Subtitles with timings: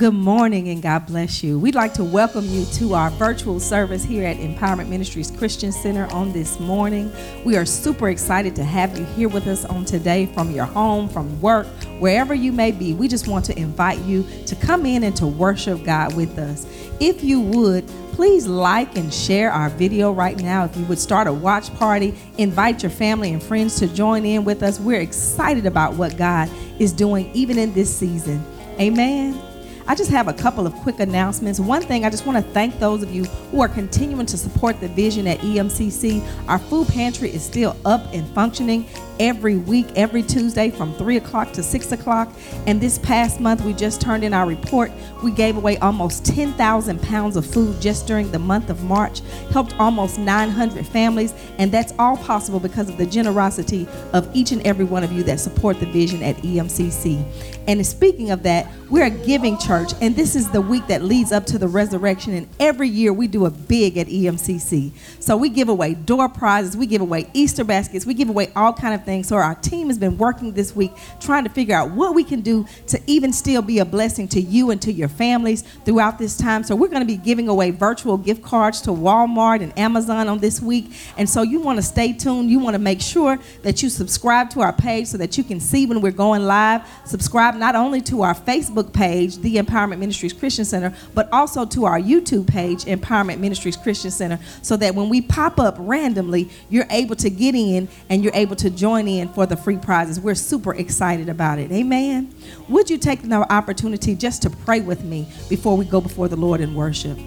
[0.00, 1.58] Good morning and God bless you.
[1.58, 6.06] We'd like to welcome you to our virtual service here at Empowerment Ministries Christian Center
[6.06, 7.12] on this morning.
[7.44, 11.06] We are super excited to have you here with us on today from your home,
[11.06, 11.66] from work,
[11.98, 12.94] wherever you may be.
[12.94, 16.66] We just want to invite you to come in and to worship God with us.
[16.98, 20.64] If you would, please like and share our video right now.
[20.64, 24.46] If you would start a watch party, invite your family and friends to join in
[24.46, 24.80] with us.
[24.80, 26.48] We're excited about what God
[26.78, 28.42] is doing even in this season.
[28.80, 29.49] Amen.
[29.90, 31.58] I just have a couple of quick announcements.
[31.58, 34.78] One thing, I just want to thank those of you who are continuing to support
[34.78, 36.24] the vision at EMCC.
[36.46, 38.86] Our food pantry is still up and functioning
[39.20, 42.32] every week, every Tuesday from 3 o'clock to 6 o'clock.
[42.66, 44.90] And this past month, we just turned in our report.
[45.22, 49.20] We gave away almost 10,000 pounds of food just during the month of March,
[49.52, 51.34] helped almost 900 families.
[51.58, 55.22] And that's all possible because of the generosity of each and every one of you
[55.24, 57.22] that support the vision at EMCC.
[57.68, 61.30] And speaking of that, we're a giving church, and this is the week that leads
[61.30, 62.34] up to the resurrection.
[62.34, 64.90] And every year we do a big at EMCC.
[65.20, 68.72] So we give away door prizes, we give away Easter baskets, we give away all
[68.72, 69.09] kind of things.
[69.10, 72.40] So our team has been working this week trying to figure out what we can
[72.40, 76.36] do to even still be a blessing to you and to your families throughout this
[76.36, 76.62] time.
[76.62, 80.38] So we're going to be giving away virtual gift cards to Walmart and Amazon on
[80.38, 80.92] this week.
[81.18, 82.50] And so you want to stay tuned.
[82.50, 85.58] You want to make sure that you subscribe to our page so that you can
[85.58, 86.86] see when we're going live.
[87.04, 91.84] Subscribe not only to our Facebook page, the Empowerment Ministries Christian Center, but also to
[91.84, 96.86] our YouTube page, Empowerment Ministries Christian Center, so that when we pop up randomly, you're
[96.90, 100.20] able to get in and you're able to join in for the free prizes.
[100.20, 101.70] We're super excited about it.
[101.72, 102.34] Amen.
[102.68, 106.36] Would you take the opportunity just to pray with me before we go before the
[106.36, 107.18] Lord in worship?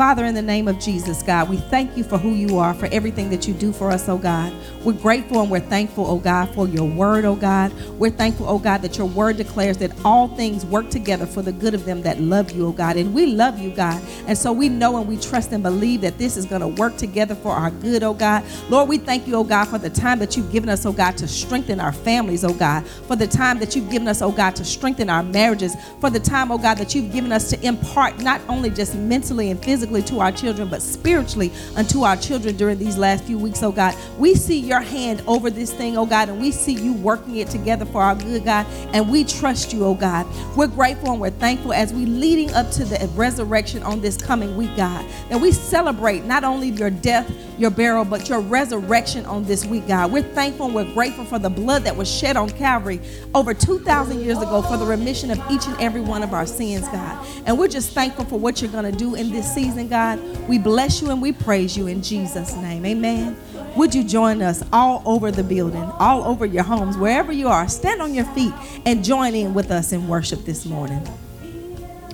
[0.00, 2.86] Father, in the name of Jesus, God, we thank you for who you are, for
[2.86, 4.50] everything that you do for us, oh God.
[4.82, 7.70] We're grateful and we're thankful, oh God, for your word, oh God.
[7.98, 11.52] We're thankful, oh God, that your word declares that all things work together for the
[11.52, 12.96] good of them that love you, oh God.
[12.96, 14.02] And we love you, God.
[14.26, 16.96] And so we know and we trust and believe that this is going to work
[16.96, 18.42] together for our good, oh God.
[18.70, 21.18] Lord, we thank you, oh God, for the time that you've given us, oh God,
[21.18, 22.86] to strengthen our families, oh God.
[22.86, 25.76] For the time that you've given us, oh God, to strengthen our marriages.
[26.00, 29.50] For the time, oh God, that you've given us to impart not only just mentally
[29.50, 33.38] and physically physically to our children, but spiritually unto our children during these last few
[33.38, 33.94] weeks, oh God.
[34.18, 37.48] We see your hand over this thing, oh God, and we see you working it
[37.48, 40.26] together for our good, God, and we trust you, oh God.
[40.56, 44.56] We're grateful and we're thankful as we leading up to the resurrection on this coming
[44.56, 49.44] week, God, that we celebrate not only your death, your burial, but your resurrection on
[49.44, 50.10] this week, God.
[50.10, 53.00] We're thankful and we're grateful for the blood that was shed on Calvary
[53.34, 56.88] over 2,000 years ago for the remission of each and every one of our sins,
[56.88, 57.26] God.
[57.44, 60.20] And we're just thankful for what you're going to do in this season, God.
[60.48, 62.84] We bless you and we praise you in Jesus' name.
[62.84, 63.36] Amen.
[63.76, 67.68] Would you join us all over the building, all over your homes, wherever you are?
[67.68, 68.52] Stand on your feet
[68.84, 71.06] and join in with us in worship this morning.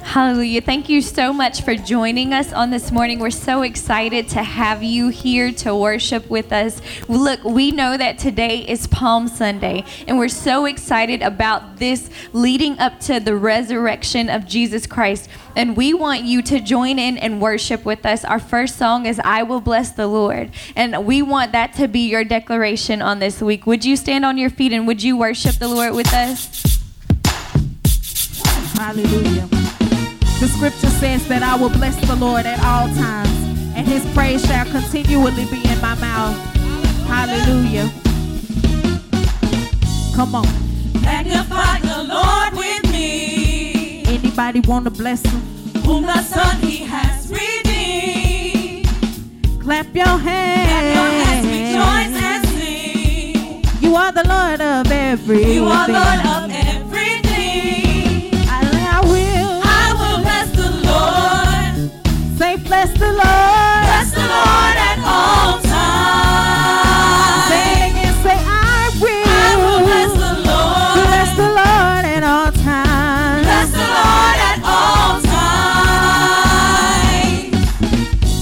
[0.06, 0.62] Hallelujah.
[0.62, 3.18] Thank you so much for joining us on this morning.
[3.18, 6.80] We're so excited to have you here to worship with us.
[7.08, 12.78] Look, we know that today is Palm Sunday, and we're so excited about this leading
[12.78, 15.28] up to the resurrection of Jesus Christ.
[15.56, 18.24] And we want you to join in and worship with us.
[18.24, 20.52] Our first song is I Will Bless the Lord.
[20.76, 23.66] And we want that to be your declaration on this week.
[23.66, 26.62] Would you stand on your feet and would you worship the Lord with us?
[28.78, 29.48] Hallelujah.
[30.38, 33.30] The scripture says that I will bless the Lord at all times,
[33.74, 36.36] and his praise shall continually be in my mouth.
[37.06, 37.90] Hallelujah.
[40.14, 40.46] Come on.
[41.00, 44.04] Magnify the Lord with me.
[44.06, 45.40] Anybody want to bless him?
[45.84, 48.86] Whom the Son he has redeemed.
[49.62, 50.68] Clap your hands.
[50.68, 53.64] Clap your hands, rejoice and sing.
[53.80, 55.52] You are the Lord of everything.
[55.52, 56.65] You are Lord of everything.
[62.98, 63.82] The Lord.
[63.86, 67.44] Bless the Lord at all times.
[67.50, 69.28] Sing and say, I will.
[69.28, 70.94] I will bless the Lord.
[71.06, 73.44] Bless the Lord at all times.
[73.46, 75.66] Bless the Lord at all times.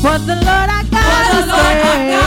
[0.03, 2.24] For the Lord our God, For the Lord our God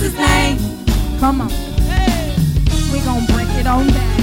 [0.00, 0.56] Jesus' name.
[1.20, 1.50] Come on.
[1.84, 2.32] Hey.
[2.90, 4.20] We're going to break it on down.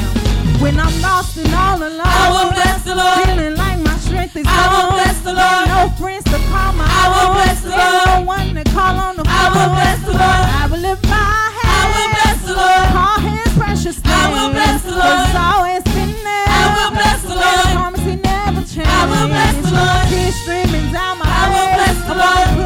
[0.57, 3.29] When I'm lost and all alone, I will bless the Lord.
[3.29, 5.69] Feeling like my strength is gone, I will bless the Lord.
[5.69, 7.33] And no friends to call my I will own.
[7.37, 8.05] bless the Lord.
[8.09, 9.37] No one to call on the phone.
[9.37, 10.45] I will bless the Lord.
[10.57, 11.29] I will lift my
[11.61, 11.77] hands.
[11.77, 12.85] I will bless the Lord.
[12.97, 14.17] Call his precious name.
[14.17, 15.21] I will bless the Lord.
[15.29, 16.49] It's always been there.
[16.49, 17.61] I will bless the Lord.
[17.61, 18.97] I promise he never changes.
[18.97, 20.03] I will bless the Lord.
[20.09, 22.56] Tears streaming down my I will bless the Lord.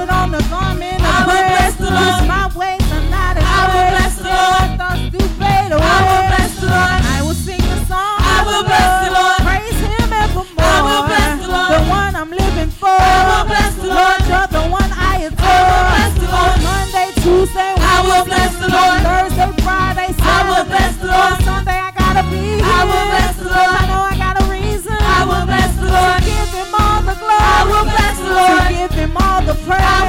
[29.71, 30.00] proud.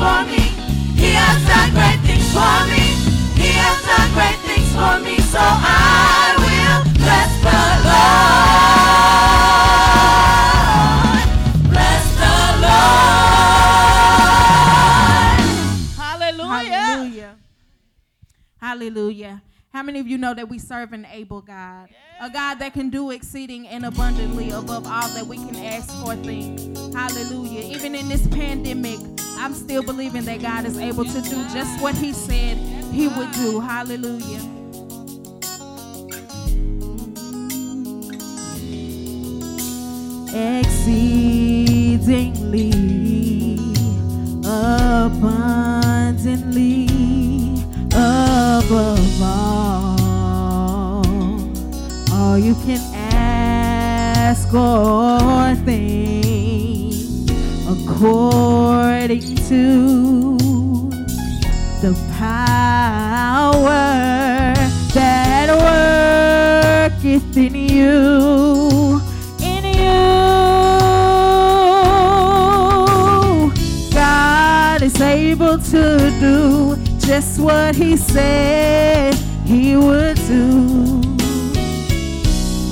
[0.00, 0.44] for me.
[0.96, 2.84] He has done great things for me.
[3.36, 5.20] He has done great things for me.
[5.28, 8.88] So I will bless the Lord.
[11.68, 13.10] Bless the Lord.
[16.00, 16.80] Hallelujah.
[16.80, 17.32] Hallelujah.
[18.56, 19.34] Hallelujah.
[19.72, 21.90] How many of you know that we serve an able God?
[22.20, 26.16] A God that can do exceeding and abundantly above all that we can ask or
[26.16, 26.58] think.
[26.92, 27.76] Hallelujah.
[27.76, 28.98] Even in this pandemic,
[29.36, 32.56] I'm still believing that God is able to do just what He said
[32.92, 33.60] He would do.
[33.60, 34.40] Hallelujah.
[40.34, 42.72] Exceedingly,
[44.44, 46.88] abundantly
[47.92, 49.09] above
[52.30, 56.94] all you can ask or think
[57.68, 60.38] according to
[61.82, 63.72] the power
[64.94, 65.48] that
[67.02, 69.00] worketh in you.
[69.42, 69.98] In you,
[73.92, 81.09] God is able to do just what He said He would do.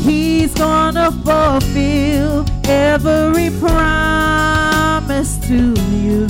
[0.02, 6.26] He's gonna fulfill every promise to you.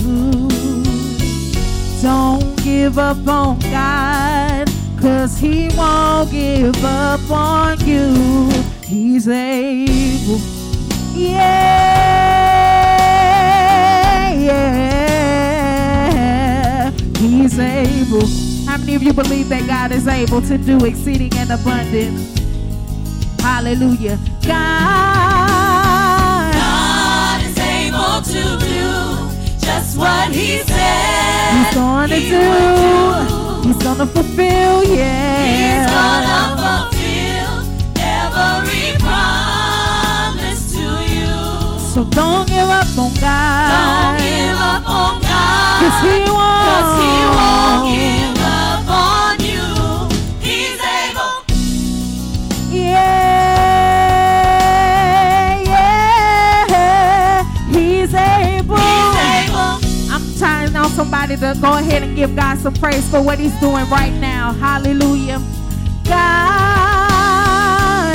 [2.03, 4.69] Don't give up on God,
[5.01, 8.51] cause He won't give up on you.
[8.85, 10.41] He's able.
[11.15, 12.39] Yeah,
[14.33, 15.79] yeah.
[17.19, 18.27] He's able.
[18.67, 22.38] How many of you believe that God is able to do exceeding and abundant?
[23.59, 24.15] Hallelujah.
[24.47, 24.55] God,
[26.55, 28.87] God is able to do
[29.59, 31.67] just what He said.
[31.67, 32.39] He's gonna he do.
[32.39, 33.67] do.
[33.67, 35.43] He's gonna fulfill, yeah.
[35.51, 37.67] He's gonna fulfill
[37.99, 41.35] every promise to you.
[41.81, 43.75] So don't give up on God.
[43.75, 45.83] Don't give up on God.
[45.83, 46.63] Cause He won't.
[46.63, 48.28] Cause he won't
[61.29, 64.53] somebody to go ahead and give God some praise for what he's doing right now.
[64.55, 65.39] Hallelujah.
[66.05, 66.15] God.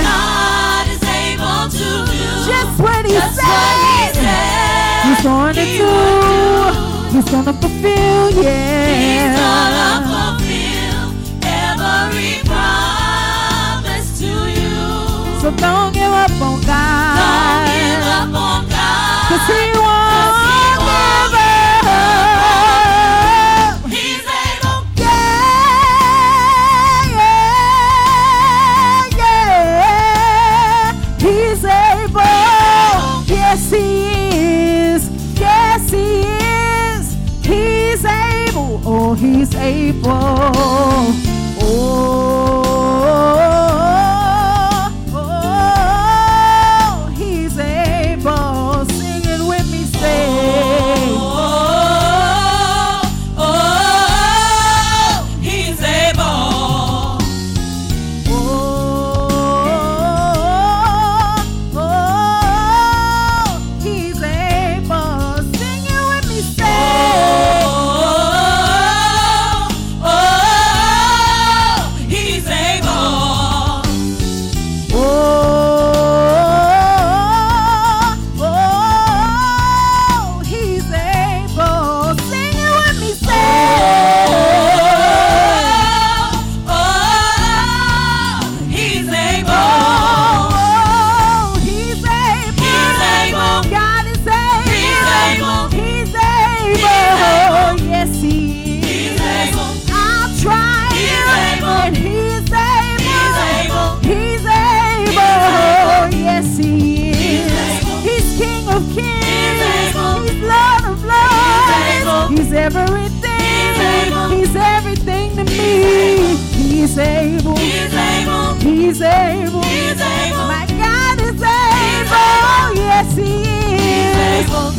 [0.02, 4.16] God is able to do Just what he just what he said.
[4.16, 5.04] said.
[5.06, 5.86] He's going to he do.
[5.86, 5.92] do.
[7.14, 8.90] He's gonna fulfill, yeah.
[8.90, 11.04] He's gonna fulfill
[11.46, 15.40] every promise to you.
[15.42, 16.83] So don't give up on God.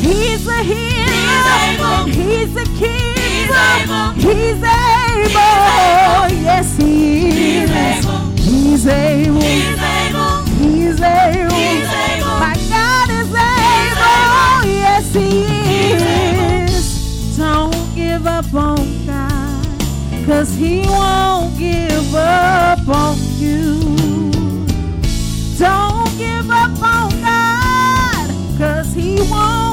[0.04, 2.04] He's a healer.
[2.06, 3.16] He's a king.
[3.16, 4.12] He's able.
[4.20, 5.44] He's able.
[6.44, 7.70] Yes, He is.
[7.70, 8.20] He's able.
[8.36, 9.40] He's able.
[9.40, 10.44] He's able.
[10.60, 11.54] He's able.
[11.56, 12.36] He's able.
[12.38, 14.68] My God is able.
[14.70, 15.30] Yes, He
[15.94, 17.36] is.
[17.38, 19.66] Don't give up on God.
[20.26, 23.80] Cause He won't give up on you.
[25.58, 28.58] Don't give up on God.
[28.58, 29.63] Cause He won't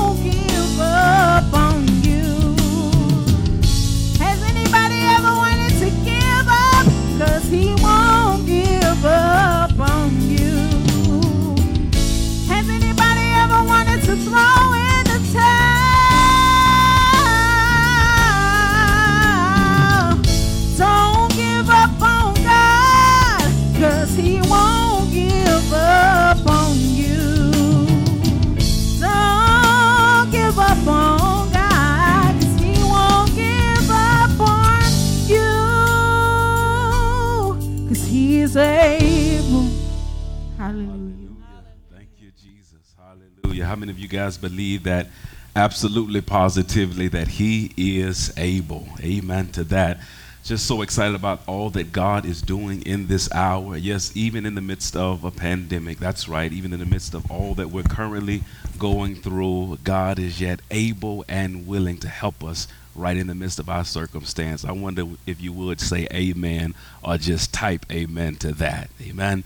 [43.71, 45.07] How many of you guys believe that
[45.55, 48.85] absolutely positively that He is able?
[48.99, 50.01] Amen to that.
[50.43, 53.77] Just so excited about all that God is doing in this hour.
[53.77, 55.99] Yes, even in the midst of a pandemic.
[55.99, 56.51] That's right.
[56.51, 58.43] Even in the midst of all that we're currently
[58.77, 63.57] going through, God is yet able and willing to help us right in the midst
[63.57, 64.65] of our circumstance.
[64.65, 68.89] I wonder if you would say amen or just type amen to that.
[69.01, 69.45] Amen.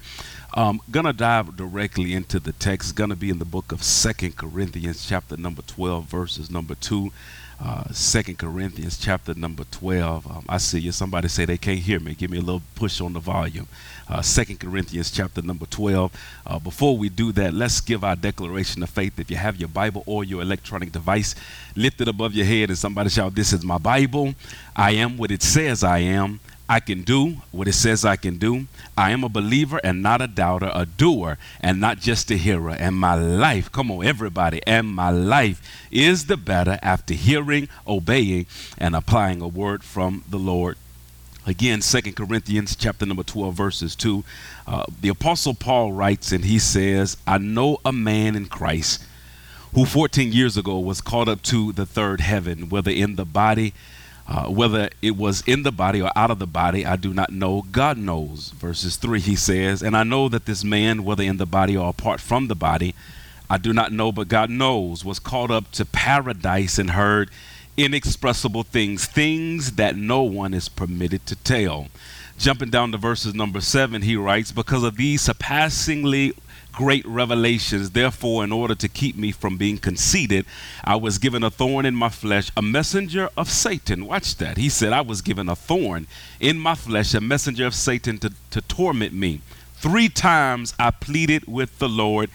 [0.57, 2.91] Um, gonna dive directly into the text.
[2.91, 7.11] It's Gonna be in the book of Second Corinthians, chapter number twelve, verses number two.
[7.61, 10.25] Uh, Second Corinthians, chapter number twelve.
[10.25, 10.93] Um, I see you.
[10.93, 12.15] Somebody say they can't hear me.
[12.15, 13.67] Give me a little push on the volume.
[14.07, 16.13] Uh, Second Corinthians, chapter number twelve.
[16.47, 19.19] Uh, before we do that, let's give our declaration of faith.
[19.19, 21.35] If you have your Bible or your electronic device,
[21.75, 24.35] lift it above your head and somebody shout, "This is my Bible.
[24.73, 28.37] I am what it says I am." I can do what it says I can
[28.37, 28.65] do.
[28.97, 32.71] I am a believer and not a doubter, a doer and not just a hearer.
[32.71, 38.47] And my life, come on, everybody, and my life is the better after hearing, obeying,
[38.77, 40.77] and applying a word from the Lord.
[41.47, 44.23] Again, Second Corinthians chapter number 12, verses 2.
[44.65, 49.03] Uh, the Apostle Paul writes and he says, I know a man in Christ
[49.75, 53.73] who 14 years ago was caught up to the third heaven, whether in the body,
[54.27, 57.31] uh, whether it was in the body or out of the body, I do not
[57.31, 57.63] know.
[57.71, 58.49] God knows.
[58.51, 61.89] Verses 3, he says, And I know that this man, whether in the body or
[61.89, 62.95] apart from the body,
[63.49, 67.29] I do not know, but God knows, was caught up to paradise and heard
[67.77, 71.87] inexpressible things, things that no one is permitted to tell.
[72.37, 76.33] Jumping down to verses number seven, he writes, Because of these surpassingly
[76.73, 80.45] great revelations, therefore, in order to keep me from being conceited,
[80.83, 84.05] I was given a thorn in my flesh, a messenger of Satan.
[84.05, 84.57] Watch that.
[84.57, 86.07] He said, I was given a thorn
[86.41, 89.41] in my flesh, a messenger of Satan to, to torment me.
[89.75, 92.29] Three times I pleaded with the Lord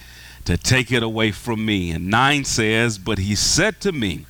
[0.46, 1.90] to take it away from me.
[1.90, 4.24] And nine says, But he said to me,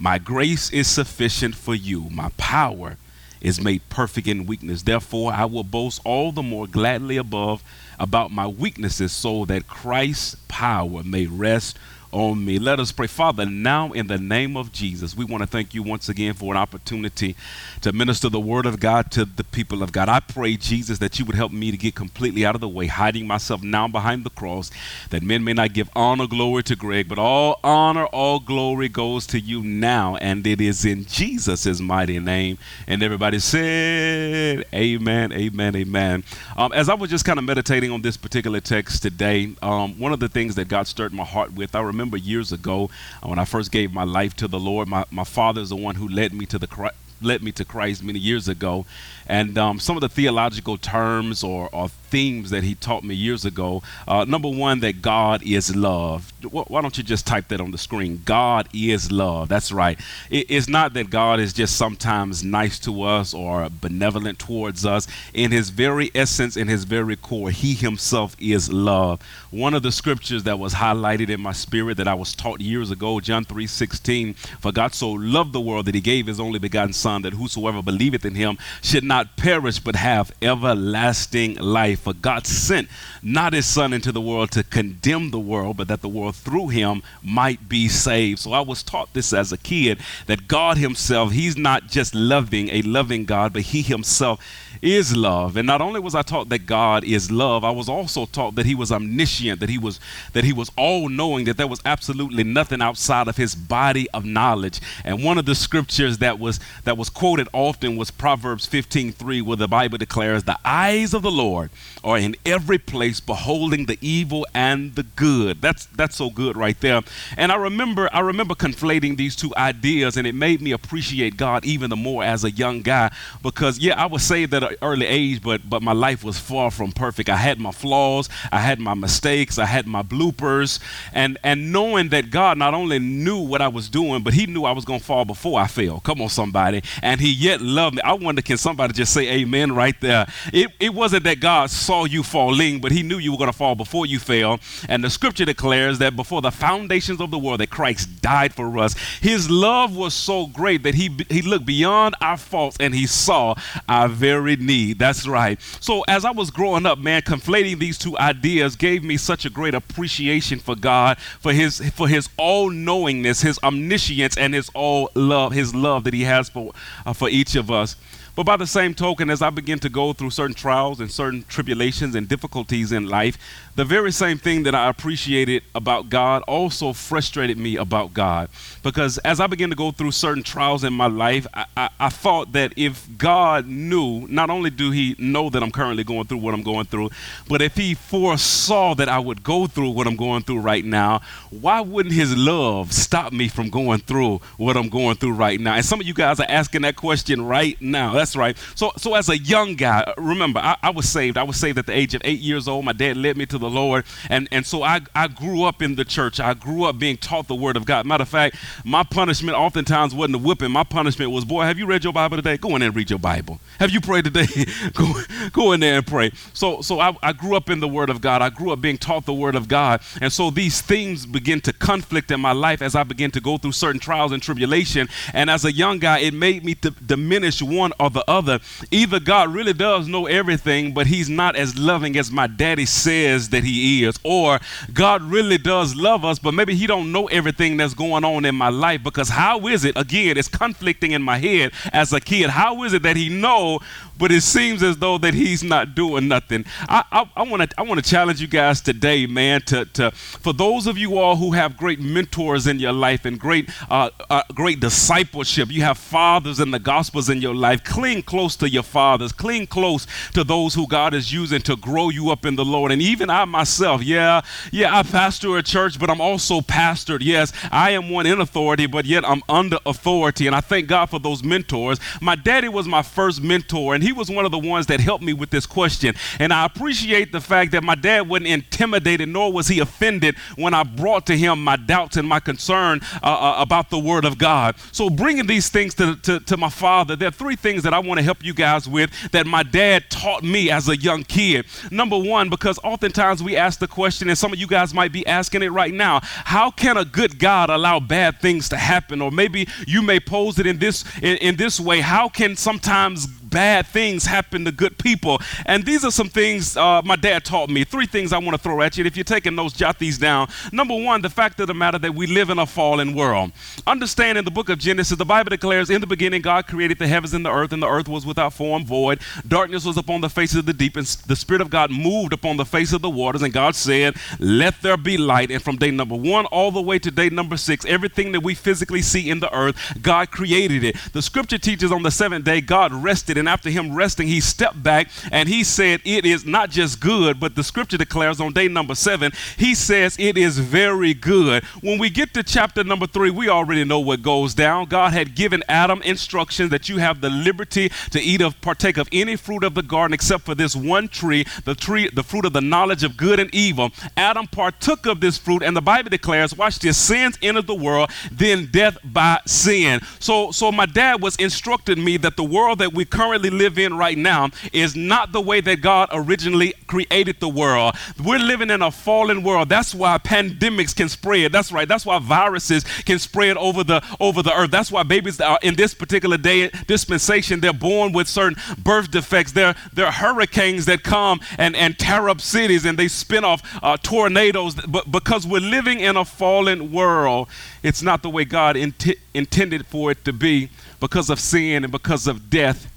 [0.00, 2.08] my grace is sufficient for you.
[2.08, 2.96] My power
[3.42, 4.80] is made perfect in weakness.
[4.80, 7.62] Therefore, I will boast all the more gladly above
[7.98, 11.78] about my weaknesses so that Christ's power may rest
[12.12, 12.58] on me.
[12.58, 13.06] Let us pray.
[13.06, 16.52] Father, now in the name of Jesus, we want to thank you once again for
[16.52, 17.36] an opportunity
[17.82, 20.08] to minister the word of God to the people of God.
[20.08, 22.86] I pray, Jesus, that you would help me to get completely out of the way,
[22.86, 24.70] hiding myself now behind the cross,
[25.10, 29.26] that men may not give honor, glory to Greg, but all honor, all glory goes
[29.28, 32.58] to you now, and it is in Jesus' mighty name.
[32.86, 36.24] And everybody said, Amen, amen, amen.
[36.56, 40.12] Um, as I was just kind of meditating on this particular text today, um, one
[40.12, 42.90] of the things that God stirred my heart with, I remember years ago
[43.22, 45.76] uh, when I first gave my life to the Lord, my, my father is the
[45.76, 46.92] one who led me to the
[47.22, 48.86] led me to Christ many years ago.
[49.30, 53.44] And um, some of the theological terms or, or, themes that he taught me years
[53.44, 53.82] ago.
[54.06, 56.32] Uh, number one, that God is love.
[56.42, 58.22] Why don't you just type that on the screen?
[58.24, 59.48] God is love.
[59.48, 59.98] That's right.
[60.28, 65.06] It, it's not that God is just sometimes nice to us or benevolent towards us.
[65.32, 69.22] In his very essence, in his very core, he himself is love.
[69.50, 72.90] One of the scriptures that was highlighted in my spirit that I was taught years
[72.90, 76.58] ago, John 3 16, for God so loved the world that he gave his only
[76.58, 82.00] begotten Son, that whosoever believeth in him should not not perish but have everlasting life.
[82.00, 82.88] For God sent
[83.22, 86.68] not his Son into the world to condemn the world, but that the world through
[86.68, 88.38] him might be saved.
[88.38, 92.70] So I was taught this as a kid that God himself, he's not just loving,
[92.70, 94.40] a loving God, but he himself
[94.82, 95.56] is love.
[95.56, 98.66] And not only was I taught that God is love, I was also taught that
[98.66, 100.00] he was omniscient, that he was
[100.32, 104.24] that he was all knowing, that there was absolutely nothing outside of his body of
[104.24, 104.80] knowledge.
[105.04, 109.56] And one of the scriptures that was that was quoted often was Proverbs 15:3 where
[109.56, 111.70] the Bible declares the eyes of the Lord
[112.02, 115.60] are in every place beholding the evil and the good.
[115.60, 117.02] That's that's so good right there.
[117.36, 121.64] And I remember I remember conflating these two ideas and it made me appreciate God
[121.64, 123.10] even the more as a young guy
[123.42, 126.70] because yeah, I was saved at an early age, but but my life was far
[126.70, 127.28] from perfect.
[127.28, 130.78] I had my flaws, I had my mistakes, I had my bloopers,
[131.12, 134.64] and and knowing that God not only knew what I was doing, but He knew
[134.64, 136.00] I was gonna fall before I fell.
[136.00, 138.02] Come on, somebody, and He yet loved me.
[138.02, 140.26] I wonder, can somebody just say Amen right there?
[140.52, 143.74] It it wasn't that God saw you falling, but He knew you were gonna fall
[143.74, 144.60] before you fell.
[144.88, 148.78] And the Scripture declares that before the foundations of the world, that Christ died for
[148.78, 148.94] us.
[149.20, 153.56] His love was so great that He He looked beyond our faults and He saw
[153.88, 155.00] our very need.
[155.00, 155.60] That's right.
[155.80, 159.50] So as I was growing up, man, conflating these two ideas gave me such a
[159.50, 165.50] great appreciation for God, for his for his all-knowingness, his omniscience, and his all love,
[165.50, 166.72] his love that he has for
[167.04, 167.96] uh, for each of us.
[168.40, 171.44] But by the same token, as I begin to go through certain trials and certain
[171.46, 173.36] tribulations and difficulties in life,
[173.80, 178.50] the very same thing that I appreciated about God also frustrated me about God.
[178.82, 182.08] Because as I began to go through certain trials in my life, I, I, I,
[182.10, 186.38] thought that if God knew, not only do He know that I'm currently going through
[186.38, 187.08] what I'm going through,
[187.48, 191.22] but if He foresaw that I would go through what I'm going through right now,
[191.48, 195.76] why wouldn't His love stop me from going through what I'm going through right now?
[195.76, 198.12] And some of you guys are asking that question right now.
[198.12, 198.58] That's right.
[198.74, 201.38] So, so as a young guy, remember, I, I was saved.
[201.38, 202.84] I was saved at the age of eight years old.
[202.84, 204.04] My dad led me to the Lord.
[204.28, 206.40] And, and so I, I grew up in the church.
[206.40, 208.06] I grew up being taught the word of God.
[208.06, 210.70] Matter of fact, my punishment oftentimes wasn't a whipping.
[210.70, 212.56] My punishment was, boy, have you read your Bible today?
[212.56, 213.60] Go in there and read your Bible.
[213.78, 214.46] Have you prayed today?
[214.92, 215.12] go,
[215.52, 216.32] go in there and pray.
[216.52, 218.42] So, so I, I grew up in the word of God.
[218.42, 220.00] I grew up being taught the word of God.
[220.20, 223.58] And so these things begin to conflict in my life as I begin to go
[223.58, 225.08] through certain trials and tribulation.
[225.32, 228.60] And as a young guy, it made me to diminish one or the other.
[228.90, 233.49] Either God really does know everything, but he's not as loving as my daddy says
[233.50, 234.18] that he is.
[234.24, 234.58] Or
[234.92, 238.54] God really does love us, but maybe he don't know everything that's going on in
[238.54, 242.50] my life because how is it, again, it's conflicting in my head as a kid.
[242.50, 243.80] How is it that he know
[244.20, 246.64] but it seems as though that he's not doing nothing.
[246.88, 249.62] I want to I want to challenge you guys today, man.
[249.62, 253.40] To, to for those of you all who have great mentors in your life and
[253.40, 257.82] great uh, uh, great discipleship, you have fathers in the gospels in your life.
[257.82, 259.32] Cling close to your fathers.
[259.32, 262.92] Cling close to those who God is using to grow you up in the Lord.
[262.92, 267.20] And even I myself, yeah, yeah, I pastor a church, but I'm also pastored.
[267.22, 270.46] Yes, I am one in authority, but yet I'm under authority.
[270.46, 271.98] And I thank God for those mentors.
[272.20, 274.98] My daddy was my first mentor, and he he was one of the ones that
[274.98, 276.16] helped me with this question.
[276.40, 280.74] And I appreciate the fact that my dad wasn't intimidated, nor was he offended when
[280.74, 284.36] I brought to him my doubts and my concern uh, uh, about the Word of
[284.36, 284.74] God.
[284.90, 288.00] So, bringing these things to, to, to my father, there are three things that I
[288.00, 291.66] want to help you guys with that my dad taught me as a young kid.
[291.92, 295.24] Number one, because oftentimes we ask the question, and some of you guys might be
[295.24, 299.22] asking it right now how can a good God allow bad things to happen?
[299.22, 303.28] Or maybe you may pose it in this, in, in this way how can sometimes
[303.50, 305.40] bad things happen to good people.
[305.66, 307.84] And these are some things uh, my dad taught me.
[307.84, 309.02] Three things I want to throw at you.
[309.02, 310.48] And if you're taking notes, jot these down.
[310.72, 313.52] Number one, the fact of the matter that we live in a fallen world.
[313.86, 317.08] Understand in the book of Genesis, the Bible declares, In the beginning, God created the
[317.08, 319.20] heavens and the earth, and the earth was without form, void.
[319.46, 322.56] Darkness was upon the face of the deep, and the Spirit of God moved upon
[322.56, 323.42] the face of the waters.
[323.42, 325.50] And God said, Let there be light.
[325.50, 328.54] And from day number one all the way to day number six, everything that we
[328.54, 330.96] physically see in the earth, God created it.
[331.12, 334.82] The scripture teaches on the seventh day, God rested and after him resting, he stepped
[334.82, 338.68] back and he said, It is not just good, but the scripture declares on day
[338.68, 341.64] number seven, he says, It is very good.
[341.82, 344.86] When we get to chapter number three, we already know what goes down.
[344.86, 349.08] God had given Adam instructions that you have the liberty to eat of, partake of
[349.12, 352.52] any fruit of the garden except for this one tree, the tree, the fruit of
[352.52, 353.90] the knowledge of good and evil.
[354.16, 358.10] Adam partook of this fruit, and the Bible declares, watch this, sins entered the world,
[358.30, 360.00] then death by sin.
[360.18, 363.78] So, so my dad was instructing me that the world that we currently currently live
[363.78, 367.94] in right now is not the way that God originally created the world.
[368.24, 369.68] We're living in a fallen world.
[369.68, 371.52] That's why pandemics can spread.
[371.52, 371.86] That's right.
[371.86, 374.72] That's why viruses can spread over the over the earth.
[374.72, 379.52] That's why babies are in this particular day dispensation, they're born with certain birth defects.
[379.52, 383.62] There, there are hurricanes that come and, and tear up cities and they spin off
[383.80, 384.74] uh, tornadoes.
[384.74, 387.46] But because we're living in a fallen world,
[387.84, 391.92] it's not the way God int- intended for it to be because of sin and
[391.92, 392.88] because of death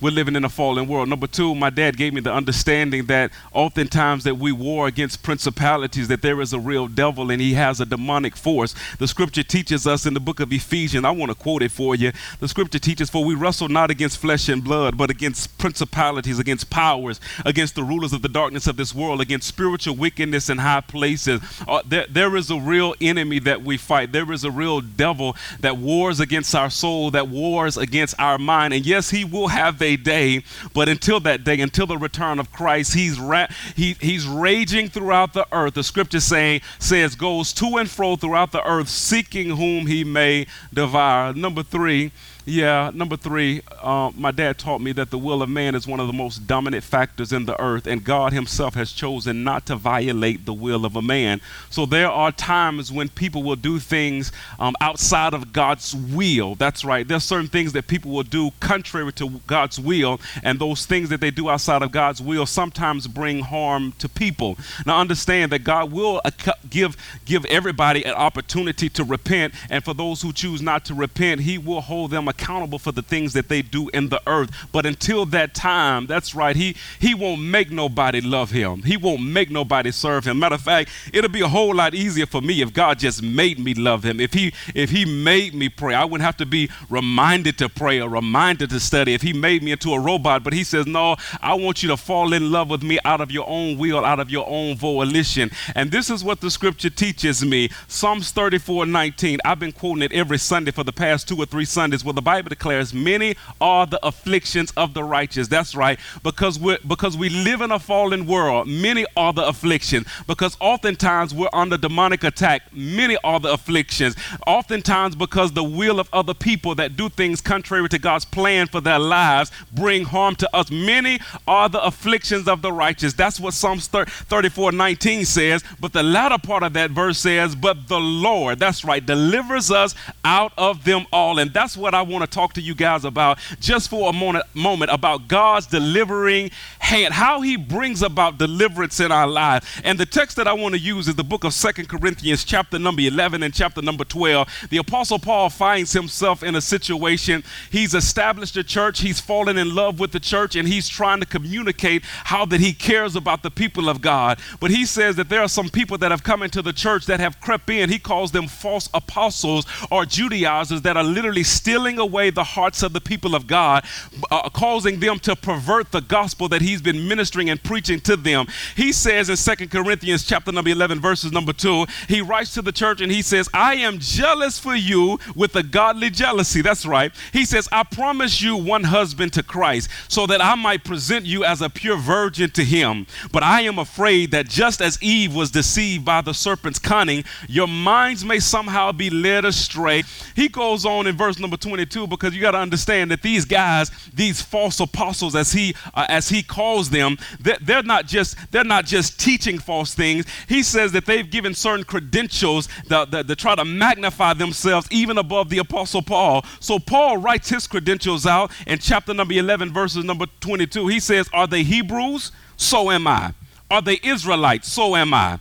[0.00, 1.08] we're living in a fallen world.
[1.08, 6.08] Number two, my dad gave me the understanding that oftentimes that we war against principalities,
[6.08, 8.74] that there is a real devil and he has a demonic force.
[8.98, 11.94] The scripture teaches us in the book of Ephesians, I want to quote it for
[11.94, 12.12] you.
[12.38, 16.70] The scripture teaches, For we wrestle not against flesh and blood, but against principalities, against
[16.70, 20.80] powers, against the rulers of the darkness of this world, against spiritual wickedness in high
[20.80, 21.40] places.
[21.66, 24.12] Uh, there, there is a real enemy that we fight.
[24.12, 28.74] There is a real devil that wars against our soul, that wars against our mind.
[28.74, 30.42] And yes, he will have a a day,
[30.74, 35.32] but until that day, until the return of Christ, he's ra- he, he's raging throughout
[35.32, 35.74] the earth.
[35.74, 40.46] The scripture saying says goes to and fro throughout the earth, seeking whom he may
[40.72, 41.32] devour.
[41.32, 42.12] Number three,
[42.48, 46.00] yeah, number three, uh, my dad taught me that the will of man is one
[46.00, 49.76] of the most dominant factors in the earth, and God Himself has chosen not to
[49.76, 51.42] violate the will of a man.
[51.68, 56.54] So there are times when people will do things um, outside of God's will.
[56.54, 57.06] That's right.
[57.06, 61.10] There are certain things that people will do contrary to God's will, and those things
[61.10, 64.56] that they do outside of God's will sometimes bring harm to people.
[64.86, 66.22] Now, understand that God will
[66.70, 71.42] give give everybody an opportunity to repent, and for those who choose not to repent,
[71.42, 74.50] He will hold them accountable accountable for the things that they do in the earth.
[74.72, 78.82] But until that time, that's right, he, he won't make nobody love him.
[78.82, 80.38] He won't make nobody serve him.
[80.38, 83.58] Matter of fact, it'll be a whole lot easier for me if God just made
[83.58, 84.20] me love him.
[84.20, 88.00] If he if he made me pray, I wouldn't have to be reminded to pray
[88.00, 89.14] or reminded to study.
[89.14, 91.96] If he made me into a robot, but he says, No, I want you to
[91.96, 95.50] fall in love with me out of your own will, out of your own volition.
[95.74, 97.70] And this is what the scripture teaches me.
[97.88, 99.38] Psalms 34 19.
[99.44, 102.22] I've been quoting it every Sunday for the past two or three Sundays where the
[102.22, 105.46] Bible declares, many are the afflictions of the righteous.
[105.46, 108.66] That's right, because we because we live in a fallen world.
[108.66, 112.62] Many are the afflictions because oftentimes we're under demonic attack.
[112.72, 114.16] Many are the afflictions.
[114.48, 118.80] Oftentimes because the will of other people that do things contrary to God's plan for
[118.80, 120.72] their lives bring harm to us.
[120.72, 123.12] Many are the afflictions of the righteous.
[123.12, 125.62] That's what Psalms 34 19 says.
[125.78, 129.94] But the latter part of that verse says, But the Lord, that's right, delivers us
[130.24, 131.38] out of them all.
[131.38, 134.44] And that's what I want to talk to you guys about just for a moment,
[134.54, 139.66] moment about God's delivering hand, how he brings about deliverance in our lives.
[139.84, 142.78] And the text that I want to use is the book of Second Corinthians, chapter
[142.78, 144.68] number 11 and chapter number 12.
[144.70, 147.44] The Apostle Paul finds himself in a situation.
[147.70, 151.26] He's established a church, he's fallen in love with the church, and he's trying to
[151.26, 154.38] communicate how that he cares about the people of God.
[154.60, 157.20] But he says that there are some people that have come into the church that
[157.20, 157.90] have crept in.
[157.90, 162.92] He calls them false apostles or Judaizers that are literally stealing away the hearts of
[162.92, 163.84] the people of God,
[164.30, 168.46] uh, causing them to pervert the gospel that he's been ministering and preaching to them.
[168.76, 172.72] He says in Second Corinthians chapter number 11 verses number 2, he writes to the
[172.72, 177.12] church and he says, "I am jealous for you with a godly jealousy." That's right.
[177.32, 181.44] He says, "I promise you one husband to Christ, so that I might present you
[181.44, 183.06] as a pure virgin to him.
[183.32, 187.68] But I am afraid that just as Eve was deceived by the serpent's cunning, your
[187.68, 190.04] minds may somehow be led astray."
[190.36, 193.90] He goes on in verse number 22 because you got to understand that these guys,
[194.14, 198.64] these false apostles as he uh, as he calls them, they're, they're not just they're
[198.64, 200.26] not just teaching false things.
[200.48, 205.18] He says that they've given certain credentials that, that, that try to magnify themselves even
[205.18, 206.44] above the apostle Paul.
[206.60, 210.88] So Paul writes his credentials out in chapter number 11 verses number 22.
[210.88, 212.32] He says, "Are they Hebrews?
[212.56, 213.34] So am I.
[213.70, 214.70] Are they Israelites?
[214.70, 215.38] So am I.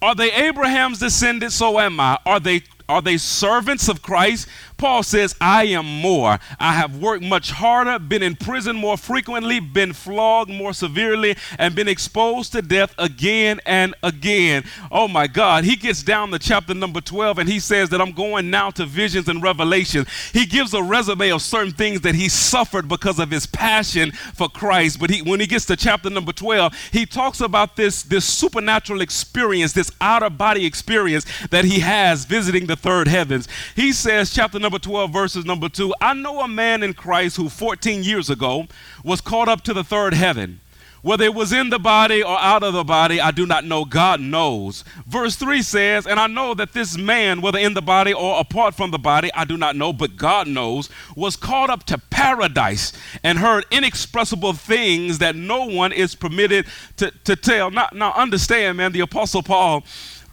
[0.00, 1.56] Are they Abraham's descendants?
[1.56, 2.18] So am I.
[2.24, 4.48] Are they are they servants of Christ?
[4.78, 6.38] Paul says, I am more.
[6.58, 11.74] I have worked much harder, been in prison more frequently, been flogged more severely, and
[11.74, 14.64] been exposed to death again and again.
[14.90, 15.64] Oh my God.
[15.64, 18.86] He gets down to chapter number 12 and he says that I'm going now to
[18.86, 20.08] visions and revelations.
[20.32, 24.48] He gives a resume of certain things that he suffered because of his passion for
[24.48, 25.00] Christ.
[25.00, 29.00] But he, when he gets to chapter number 12, he talks about this, this supernatural
[29.00, 33.48] experience, this outer body experience that he has visiting the third heavens.
[33.76, 37.48] He says, chapter number 12, verses number 2 I know a man in Christ who
[37.48, 38.66] 14 years ago
[39.04, 40.60] was caught up to the third heaven.
[41.02, 43.84] Whether it was in the body or out of the body, I do not know.
[43.84, 44.82] God knows.
[45.06, 48.74] Verse 3 says, And I know that this man, whether in the body or apart
[48.74, 52.92] from the body, I do not know, but God knows, was caught up to paradise
[53.22, 57.70] and heard inexpressible things that no one is permitted to, to tell.
[57.70, 59.84] Now, now, understand, man, the Apostle Paul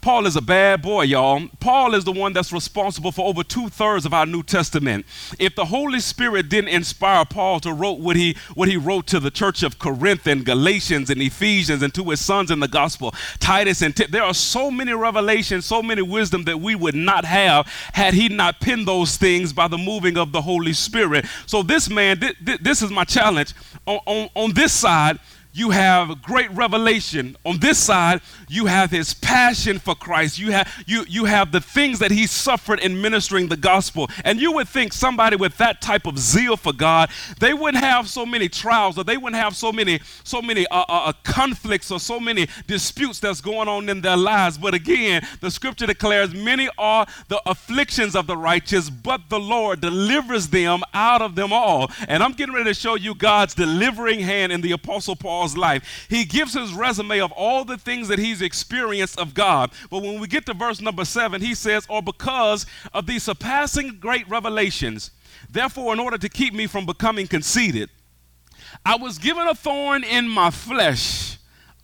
[0.06, 1.48] Paul is a bad boy, y'all.
[1.58, 5.04] Paul is the one that's responsible for over two thirds of our New Testament.
[5.40, 9.18] If the Holy Spirit didn't inspire Paul to wrote what he what he wrote to
[9.18, 13.16] the church of Corinth and Galatians and Ephesians and to his sons in the gospel,
[13.40, 17.24] Titus and T- there are so many revelations, so many wisdom that we would not
[17.24, 21.26] have had he not penned those things by the moving of the Holy Spirit.
[21.46, 23.54] So this man, th- th- this is my challenge
[23.88, 25.18] on, on, on this side
[25.56, 27.34] you have great revelation.
[27.46, 30.38] On this side, you have his passion for Christ.
[30.38, 34.10] You have you you have the things that he suffered in ministering the gospel.
[34.22, 37.08] And you would think somebody with that type of zeal for God,
[37.40, 40.80] they wouldn't have so many trials or they wouldn't have so many so many uh,
[40.80, 44.58] uh, uh conflicts or so many disputes that's going on in their lives.
[44.58, 49.80] But again, the scripture declares many are the afflictions of the righteous, but the Lord
[49.80, 51.90] delivers them out of them all.
[52.08, 55.56] And I'm getting ready to show you God's delivering hand in the apostle Paul Paul's
[55.56, 56.06] life.
[56.08, 59.70] He gives his resume of all the things that he's experienced of God.
[59.90, 63.98] But when we get to verse number seven, he says, Or because of these surpassing
[64.00, 65.12] great revelations,
[65.48, 67.90] therefore, in order to keep me from becoming conceited,
[68.84, 71.35] I was given a thorn in my flesh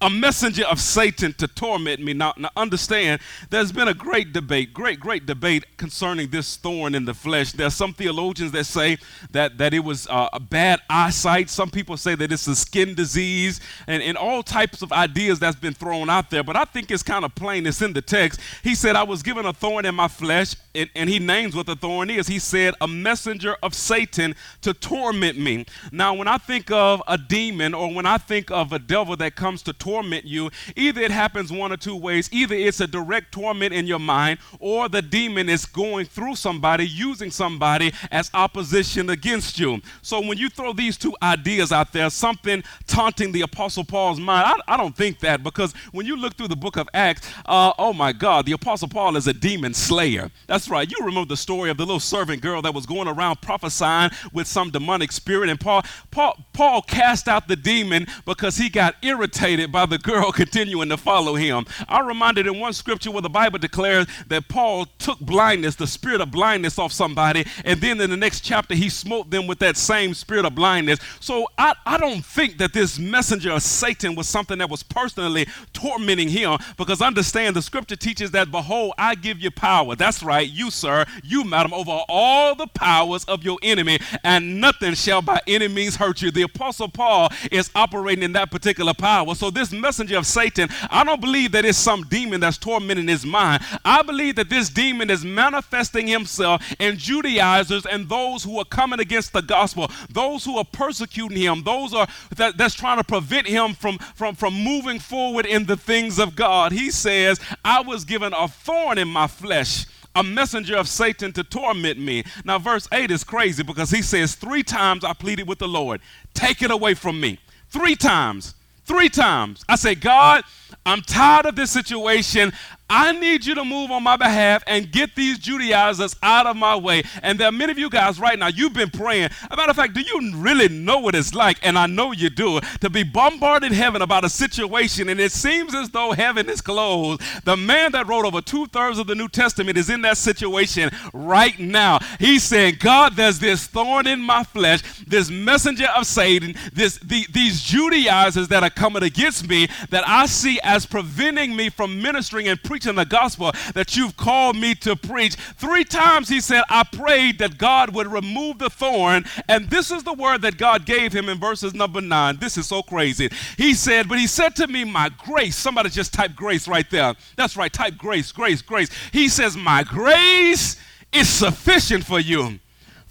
[0.02, 2.12] a messenger of Satan to torment me.
[2.12, 7.04] Now, now, understand, there's been a great debate, great, great debate concerning this thorn in
[7.04, 7.52] the flesh.
[7.52, 8.98] There's some theologians that say
[9.30, 11.48] that, that it was uh, a bad eyesight.
[11.48, 15.56] Some people say that it's a skin disease and, and all types of ideas that's
[15.56, 16.42] been thrown out there.
[16.42, 17.64] But I think it's kind of plain.
[17.64, 18.40] It's in the text.
[18.64, 21.66] He said, I was given a thorn in my flesh, and, and he names what
[21.66, 22.26] the thorn is.
[22.26, 25.64] He said, a messenger of Satan to torment me.
[25.92, 29.36] Now, when I think of a demon or when I think of a devil that
[29.36, 32.30] comes to torment torment you, either it happens one or two ways.
[32.32, 36.88] Either it's a direct torment in your mind, or the demon is going through somebody,
[36.88, 39.80] using somebody as opposition against you.
[40.00, 44.46] So when you throw these two ideas out there, something taunting the Apostle Paul's mind,
[44.46, 47.72] I, I don't think that because when you look through the book of Acts, uh,
[47.78, 50.30] oh my God, the Apostle Paul is a demon slayer.
[50.46, 50.90] That's right.
[50.90, 54.46] You remember the story of the little servant girl that was going around prophesying with
[54.46, 59.71] some demonic spirit, and Paul, Paul, Paul cast out the demon because he got irritated
[59.72, 61.66] by the girl continuing to follow him.
[61.88, 66.20] I'm reminded in one scripture where the Bible declares that Paul took blindness, the spirit
[66.20, 69.76] of blindness, off somebody, and then in the next chapter he smote them with that
[69.76, 70.98] same spirit of blindness.
[71.20, 75.46] So I, I don't think that this messenger of Satan was something that was personally
[75.72, 79.96] tormenting him because understand the scripture teaches that, behold, I give you power.
[79.96, 84.94] That's right, you, sir, you, madam, over all the powers of your enemy, and nothing
[84.94, 86.30] shall by any means hurt you.
[86.30, 89.34] The Apostle Paul is operating in that particular power.
[89.34, 93.26] So, this messenger of Satan, I don't believe that it's some demon that's tormenting his
[93.26, 93.62] mind.
[93.84, 98.98] I believe that this demon is manifesting himself in Judaizers and those who are coming
[98.98, 103.46] against the gospel, those who are persecuting him, those are that, that's trying to prevent
[103.46, 106.72] him from, from, from moving forward in the things of God.
[106.72, 111.44] He says, I was given a thorn in my flesh a messenger of Satan to
[111.44, 112.24] torment me.
[112.44, 116.00] Now, verse 8 is crazy because he says, Three times I pleaded with the Lord,
[116.34, 117.38] take it away from me.
[117.68, 118.54] Three times.
[118.84, 119.64] Three times.
[119.68, 120.44] I say, God,
[120.84, 122.52] I'm tired of this situation.
[122.94, 126.76] I need you to move on my behalf and get these Judaizers out of my
[126.76, 127.02] way.
[127.22, 129.30] And there are many of you guys right now, you've been praying.
[129.30, 131.56] As a matter of fact, do you really know what it's like?
[131.62, 135.32] And I know you do, to be bombarded in heaven about a situation, and it
[135.32, 137.22] seems as though heaven is closed.
[137.44, 140.90] The man that wrote over two thirds of the New Testament is in that situation
[141.14, 141.98] right now.
[142.18, 147.26] He's saying, God, there's this thorn in my flesh, this messenger of Satan, this the,
[147.32, 152.48] these Judaizers that are coming against me that I see as preventing me from ministering
[152.48, 155.36] and preaching preaching the gospel that you've called me to preach.
[155.36, 159.24] Three times he said, I prayed that God would remove the thorn.
[159.48, 162.38] And this is the word that God gave him in verses number nine.
[162.38, 163.30] This is so crazy.
[163.56, 165.54] He said, But he said to me, My grace.
[165.56, 167.14] Somebody just type grace right there.
[167.36, 167.72] That's right.
[167.72, 168.90] Type grace, grace, grace.
[169.12, 170.76] He says, My grace
[171.12, 172.58] is sufficient for you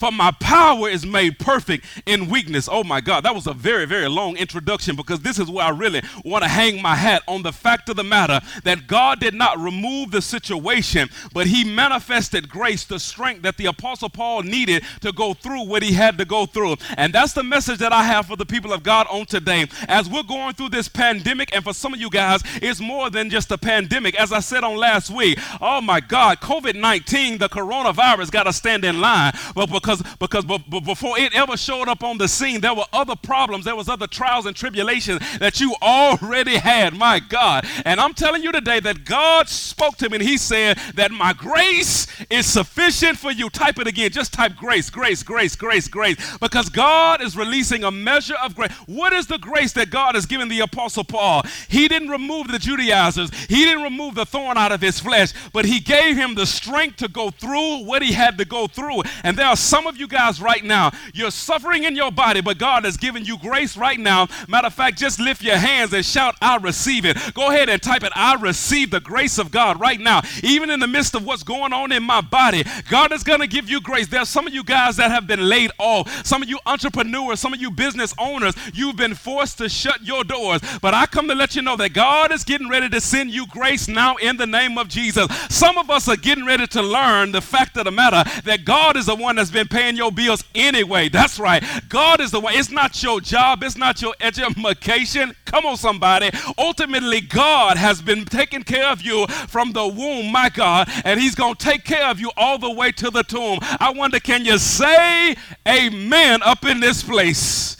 [0.02, 2.68] for my power is made perfect in weakness.
[2.70, 5.70] Oh my God, that was a very, very long introduction because this is where I
[5.70, 9.36] really want to hang my hat on the fact of the matter that God did
[9.36, 14.84] not remove the situation, but He manifested grace, the strength that the Apostle Paul needed
[15.02, 16.78] to go through what he had to go through.
[16.98, 19.68] And that's the message that I have for the people of God on today.
[19.88, 23.30] As we're going through this pandemic, and for some of you guys, it's more than
[23.30, 24.20] just a pandemic.
[24.20, 28.54] As I said on last week, oh my God, COVID 19, the coronavirus got to
[28.54, 29.34] stand in line.
[29.54, 32.86] But because because because b- before it ever showed up on the scene, there were
[32.94, 36.94] other problems, there was other trials and tribulations that you already had.
[36.94, 37.66] My God.
[37.86, 41.34] And I'm telling you today that God spoke to me and he said that my
[41.34, 43.50] grace is sufficient for you.
[43.50, 44.12] Type it again.
[44.12, 46.38] Just type grace, grace, grace, grace, grace.
[46.38, 48.72] Because God is releasing a measure of grace.
[48.86, 51.44] What is the grace that God has given the apostle Paul?
[51.68, 53.32] He didn't remove the Judaizers.
[53.48, 56.98] He didn't remove the thorn out of his flesh, but he gave him the strength
[56.98, 59.04] to go through what he had to go through.
[59.24, 62.40] And there are some some of you guys right now, you're suffering in your body,
[62.40, 64.28] but God has given you grace right now.
[64.48, 67.18] Matter of fact, just lift your hands and shout, I receive it.
[67.34, 70.22] Go ahead and type it, I receive the grace of God right now.
[70.44, 73.48] Even in the midst of what's going on in my body, God is going to
[73.48, 74.08] give you grace.
[74.08, 77.52] There's some of you guys that have been laid off, some of you entrepreneurs, some
[77.52, 80.62] of you business owners, you've been forced to shut your doors.
[80.80, 83.48] But I come to let you know that God is getting ready to send you
[83.48, 85.26] grace now in the name of Jesus.
[85.50, 88.96] Some of us are getting ready to learn the fact of the matter that God
[88.96, 91.10] is the one that's been paying your bills anyway.
[91.10, 91.64] That's right.
[91.90, 92.54] God is the one.
[92.54, 95.34] It's not your job, it's not your education.
[95.46, 96.30] Come on, somebody.
[96.58, 101.36] Ultimately, God has been taking care of you from the womb, my God, and He's
[101.36, 103.60] going to take care of you all the way to the tomb.
[103.62, 105.36] I wonder, can you say
[105.68, 107.78] amen up in this place?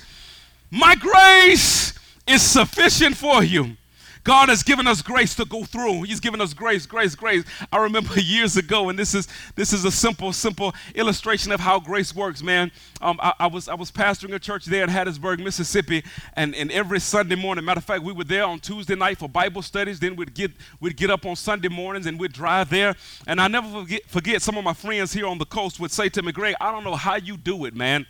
[0.72, 1.94] My grace
[2.26, 3.76] is sufficient for you.
[4.24, 6.04] God has given us grace to go through.
[6.04, 7.44] He's given us grace, grace, grace.
[7.72, 11.80] I remember years ago, and this is this is a simple, simple illustration of how
[11.80, 12.72] grace works, man.
[13.02, 16.04] Um, I, I, was I was pastoring a church there in Hattiesburg, Mississippi,
[16.34, 19.28] and, and every Sunday morning, matter of fact, we were there on Tuesday night for
[19.28, 20.00] Bible studies.
[20.00, 22.96] Then we'd get we'd get up on Sunday mornings and we'd drive there.
[23.26, 26.10] And I never forget, forget some of my friends here on the coast would say
[26.10, 28.06] to me, Greg, I don't know how you do it, man.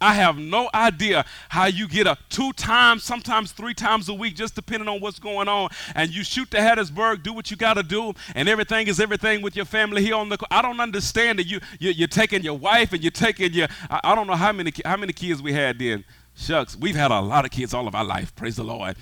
[0.00, 4.36] I have no idea how you get a two times, sometimes three times a week,
[4.36, 5.70] just depending on what's going on.
[5.94, 9.40] And you shoot to Hattiesburg, do what you got to do, and everything is everything
[9.40, 10.38] with your family here on the.
[10.50, 13.68] I don't understand that you, you are taking your wife and you're taking your.
[13.88, 16.04] I, I don't know how many how many kids we had then.
[16.36, 18.36] Shucks, we've had a lot of kids all of our life.
[18.36, 18.96] Praise the Lord.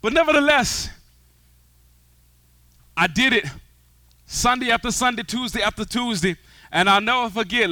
[0.00, 0.88] But nevertheless,
[2.96, 3.46] I did it
[4.26, 6.36] Sunday after Sunday, Tuesday after Tuesday.
[6.72, 7.68] And I'll never forget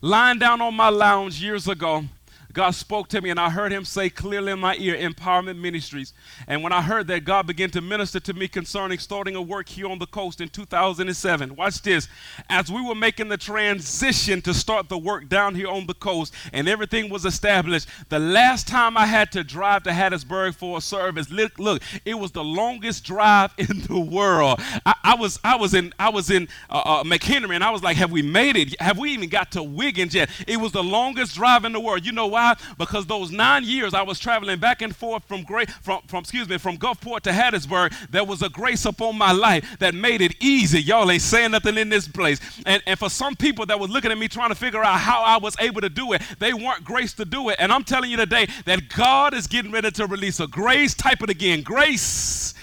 [0.00, 2.04] lying down on my lounge years ago,
[2.52, 6.12] God spoke to me, and I heard Him say clearly in my ear, Empowerment Ministries.
[6.48, 9.68] And when I heard that, God began to minister to me concerning starting a work
[9.68, 11.54] here on the coast in 2007.
[11.54, 12.08] Watch this.
[12.48, 16.34] As we were making the transition to start the work down here on the coast,
[16.52, 20.80] and everything was established, the last time I had to drive to Hattiesburg for a
[20.80, 24.60] service, look, look it was the longest drive in the world.
[24.84, 27.82] I, I was, I was in, I was in uh, uh, McHenry, and I was
[27.82, 28.80] like, "Have we made it?
[28.80, 32.04] Have we even got to Wiggins yet?" It was the longest drive in the world.
[32.04, 32.39] You know why?
[32.40, 32.56] Why?
[32.78, 36.48] Because those nine years I was traveling back and forth from great from, from excuse
[36.48, 40.34] me from Gulfport to Hattiesburg, there was a grace upon my life that made it
[40.40, 40.80] easy.
[40.80, 42.40] Y'all ain't saying nothing in this place.
[42.64, 45.22] And and for some people that were looking at me trying to figure out how
[45.22, 47.56] I was able to do it, they weren't grace to do it.
[47.58, 50.94] And I'm telling you today that God is getting ready to release a grace.
[50.94, 52.54] Type it again, grace.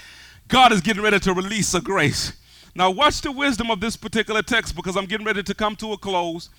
[0.48, 2.32] God is getting ready to release a grace.
[2.74, 5.92] Now, watch the wisdom of this particular text because I'm getting ready to come to
[5.92, 6.50] a close.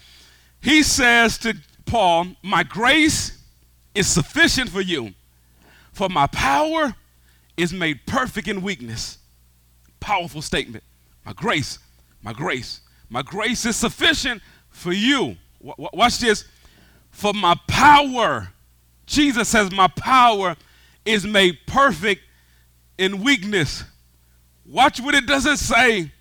[0.62, 1.56] He says to
[1.90, 3.44] Paul, My grace
[3.96, 5.14] is sufficient for you,
[5.92, 6.96] for my power
[7.58, 9.18] is made perfect in weakness.
[10.00, 10.84] Powerful statement.
[11.26, 11.80] My grace,
[12.22, 15.36] my grace, my grace is sufficient for you.
[15.60, 16.46] Watch this.
[17.10, 18.50] For my power,
[19.08, 20.56] Jesus says, My power
[21.06, 22.22] is made perfect
[23.00, 23.84] in weakness.
[24.64, 26.12] Watch what it doesn't say.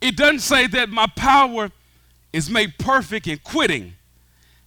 [0.00, 1.72] It doesn't say that my power
[2.32, 3.94] is made perfect in quitting.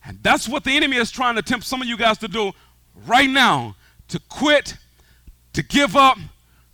[0.06, 2.51] And that's what the enemy is trying to tempt some of you guys to do
[3.08, 3.76] right now
[4.10, 4.78] to quit,
[5.53, 6.18] to give up,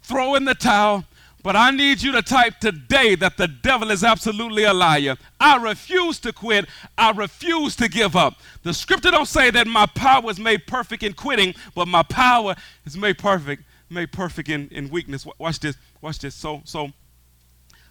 [0.01, 1.05] throw in the towel.
[1.43, 5.15] But I need you to type today that the devil is absolutely a liar.
[5.39, 6.67] I refuse to quit.
[6.97, 8.35] I refuse to give up.
[8.61, 12.53] The scripture don't say that my power is made perfect in quitting, but my power
[12.85, 15.25] is made perfect, made perfect in, in weakness.
[15.39, 15.77] Watch this.
[15.99, 16.35] Watch this.
[16.35, 16.91] So, so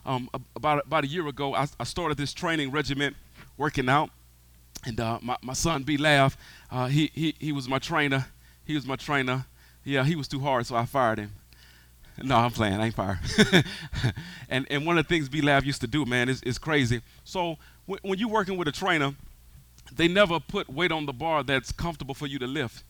[0.07, 3.17] um, about, about a year ago, I, I started this training regiment
[3.57, 4.11] working out.
[4.85, 6.37] And uh, my, my son, B Laugh,
[6.71, 8.27] uh, he, he, he was my trainer.
[8.65, 9.47] He was my trainer.
[9.85, 11.33] Yeah, he was too hard, so I fired him.
[12.23, 12.75] No, I'm playing.
[12.75, 13.19] I ain't fired.
[14.51, 17.01] and, and one of the things B Laugh used to do, man, is, is crazy.
[17.25, 17.57] So
[17.89, 19.15] w- when you're working with a trainer,
[19.91, 22.85] they never put weight on the bar that's comfortable for you to lift.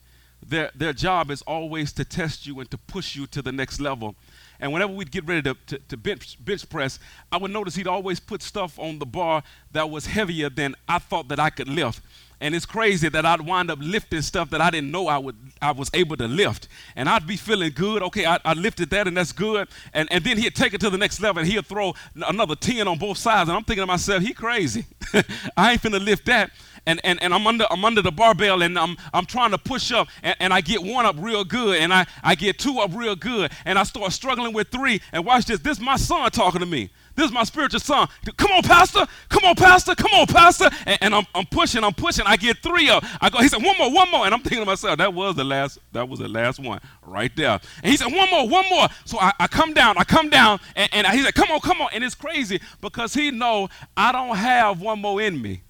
[0.45, 3.79] Their, their job is always to test you and to push you to the next
[3.79, 4.15] level.
[4.61, 6.99] And whenever we'd get ready to, to, to bench, bench press,
[7.31, 10.99] I would notice he'd always put stuff on the bar that was heavier than I
[10.99, 12.01] thought that I could lift.
[12.39, 15.35] And it's crazy that I'd wind up lifting stuff that I didn't know I would
[15.61, 16.67] I was able to lift.
[16.95, 18.01] And I'd be feeling good.
[18.01, 19.67] Okay, I, I lifted that and that's good.
[19.93, 22.87] And, and then he'd take it to the next level and he'd throw another 10
[22.87, 23.47] on both sides.
[23.47, 24.85] And I'm thinking to myself, he crazy.
[25.55, 26.51] I ain't finna lift that
[26.85, 29.91] and, and, and I'm under I'm under the barbell and I'm I'm trying to push
[29.91, 32.91] up and, and I get one up real good and I, I get two up
[32.93, 35.59] real good and I start struggling with three and watch this.
[35.59, 36.89] This is my son talking to me.
[37.15, 38.07] This is my spiritual son.
[38.37, 39.05] Come on, Pastor.
[39.29, 39.95] Come on, Pastor.
[39.95, 40.69] Come on, Pastor.
[40.85, 42.25] And, and, I'm, I'm pushing, I'm pushing.
[42.25, 43.03] I get three up.
[43.19, 44.25] I go, he said, one more, one more.
[44.25, 47.31] And I'm thinking to myself, that was the last, that was the last one right
[47.35, 47.59] there.
[47.83, 48.87] And he said, one more, one more.
[49.05, 51.81] So I, I come down, I come down, and, and he said, come on, come
[51.81, 51.89] on.
[51.93, 55.63] And it's crazy because he know I don't have one more in me.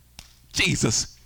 [0.54, 1.18] Jesus.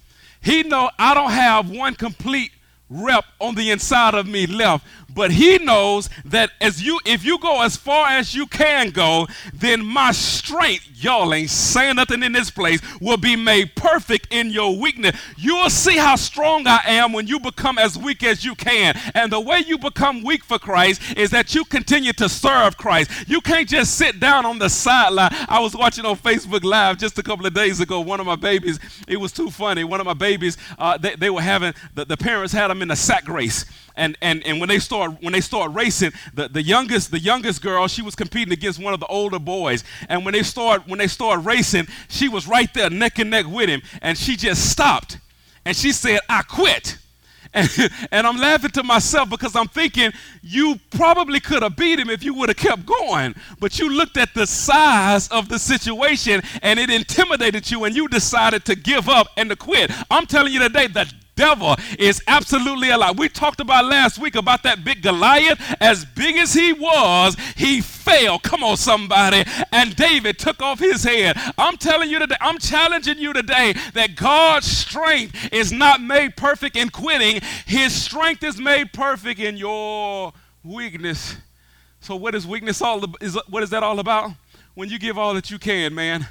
[0.41, 2.51] He know I don't have one complete
[2.89, 4.85] rep on the inside of me left.
[5.15, 9.27] But he knows that as you if you go as far as you can go
[9.53, 14.49] then my strength y'all ain't saying nothing in this place will be made perfect in
[14.49, 15.17] your weakness.
[15.37, 18.99] You'll see how strong i am when you become as weak as you can.
[19.13, 23.09] And the way you become weak for christ is that you continue to serve christ.
[23.27, 25.29] You can't just sit down on the sideline.
[25.47, 28.01] I was watching on facebook live just a couple of days ago.
[28.01, 29.85] One of my babies it was too funny.
[29.85, 32.91] One of my babies uh, they, they were having the, the parents had them in
[32.91, 33.65] a sack race
[33.97, 37.61] and and and when they start when they start racing, the, the youngest the youngest
[37.61, 40.99] girl she was competing against one of the older boys, and when they start when
[40.99, 44.69] they start racing, she was right there neck and neck with him, and she just
[44.69, 45.19] stopped,
[45.65, 46.97] and she said, "I quit."
[47.57, 47.69] And,
[48.11, 50.11] and, I'm laughing to myself because I'm thinking
[50.41, 53.33] you probably could have beat him if you would have kept going.
[53.61, 58.09] But you looked at the size of the situation and it intimidated you and you
[58.09, 59.89] decided to give up and to quit.
[60.11, 63.17] I'm telling you today that devil is absolutely alive.
[63.17, 65.59] We talked about last week about that big Goliath.
[65.79, 68.39] As big as he was, he fell.
[68.39, 69.43] Come on, somebody.
[69.71, 71.37] And David took off his head.
[71.57, 76.75] I'm telling you today, I'm challenging you today that God's strength is not made perfect
[76.75, 80.33] in quitting, his strength is made perfect in your
[80.63, 81.37] weakness.
[81.99, 84.31] So, what is weakness all is what is that all about?
[84.75, 86.27] When you give all that you can, man.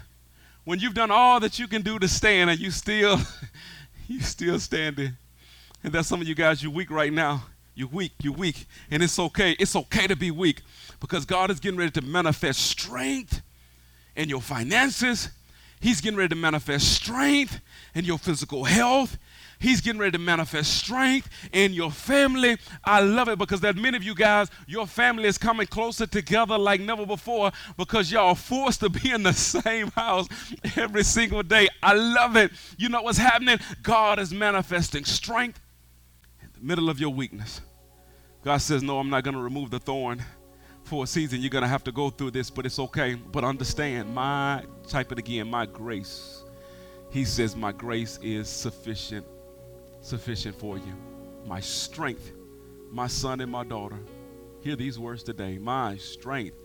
[0.64, 3.18] When you've done all that you can do to stand and you still
[4.06, 5.16] you still standing.
[5.82, 7.44] And that's some of you guys, you're weak right now.
[7.74, 8.66] You're weak, you're weak.
[8.90, 9.52] And it's okay.
[9.58, 10.62] It's okay to be weak
[11.00, 13.42] because God is getting ready to manifest strength
[14.16, 15.28] in your finances,
[15.84, 17.60] He's getting ready to manifest strength
[17.94, 19.18] in your physical health.
[19.58, 22.56] He's getting ready to manifest strength in your family.
[22.82, 26.56] I love it because that many of you guys, your family is coming closer together
[26.56, 30.26] like never before because y'all are forced to be in the same house
[30.74, 31.68] every single day.
[31.82, 32.52] I love it.
[32.78, 33.58] You know what's happening?
[33.82, 35.60] God is manifesting strength
[36.42, 37.60] in the middle of your weakness.
[38.42, 40.24] God says, No, I'm not going to remove the thorn
[40.84, 41.40] for a season.
[41.40, 43.14] You're going to have to go through this, but it's okay.
[43.14, 46.44] But understand, my, type it again, my grace.
[47.10, 49.26] He says, My grace is sufficient
[50.00, 50.94] sufficient for you.
[51.46, 52.32] My strength,
[52.90, 53.98] my son and my daughter.
[54.60, 55.58] Hear these words today.
[55.58, 56.56] My strength.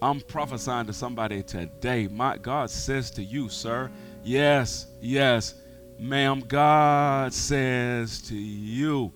[0.00, 2.08] I'm prophesying to somebody today.
[2.08, 3.90] My God says to you, sir,
[4.22, 5.54] yes, yes,
[5.98, 9.12] ma'am, God says to you,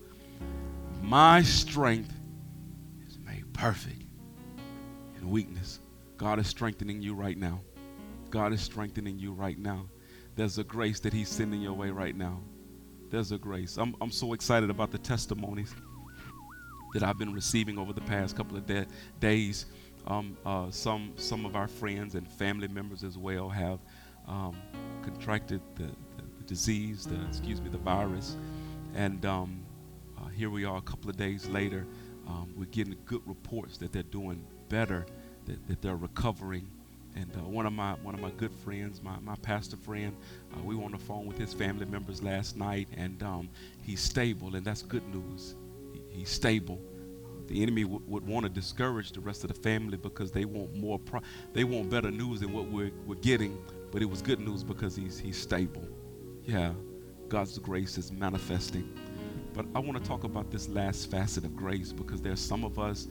[1.01, 2.13] my strength
[3.07, 3.98] is made perfect
[5.29, 5.79] weakness.
[6.17, 7.61] God is strengthening you right now.
[8.29, 9.85] God is strengthening you right now.
[10.35, 12.39] There's a grace that He's sending your way right now
[13.09, 13.77] there's a grace.
[13.77, 15.73] I'm, I'm so excited about the testimonies
[16.93, 18.85] that I've been receiving over the past couple of de-
[19.19, 19.65] days.
[20.07, 23.79] Um, uh, some some of our friends and family members as well have
[24.27, 24.55] um,
[25.03, 28.37] contracted the, the, the, disease, the excuse me, the virus,
[28.95, 29.59] and um,
[30.17, 31.85] uh, here we are a couple of days later.
[32.27, 35.05] Um, we're getting good reports that they're doing better,
[35.49, 36.67] that, that they're recovering
[37.15, 40.15] and uh, one of my one of my good friends, my, my pastor friend,
[40.53, 43.49] uh, we were on the phone with his family members last night, and um,
[43.81, 45.55] he's stable, and that's good news.
[45.93, 46.79] He, he's stable.
[47.47, 50.75] The enemy w- would want to discourage the rest of the family because they want
[50.75, 51.21] more, pro-
[51.51, 53.57] they want better news than what we're, we're getting.
[53.91, 55.87] But it was good news because he's he's stable.
[56.45, 56.73] Yeah,
[57.27, 58.87] God's grace is manifesting.
[59.53, 62.77] But I want to talk about this last facet of grace because there's some of
[62.77, 63.07] us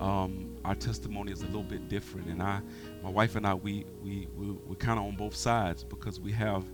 [0.00, 2.28] um, our testimony is a little bit different.
[2.28, 2.60] And I,
[3.02, 6.32] my wife and I, we we we we're kind of on both sides because we
[6.32, 6.64] have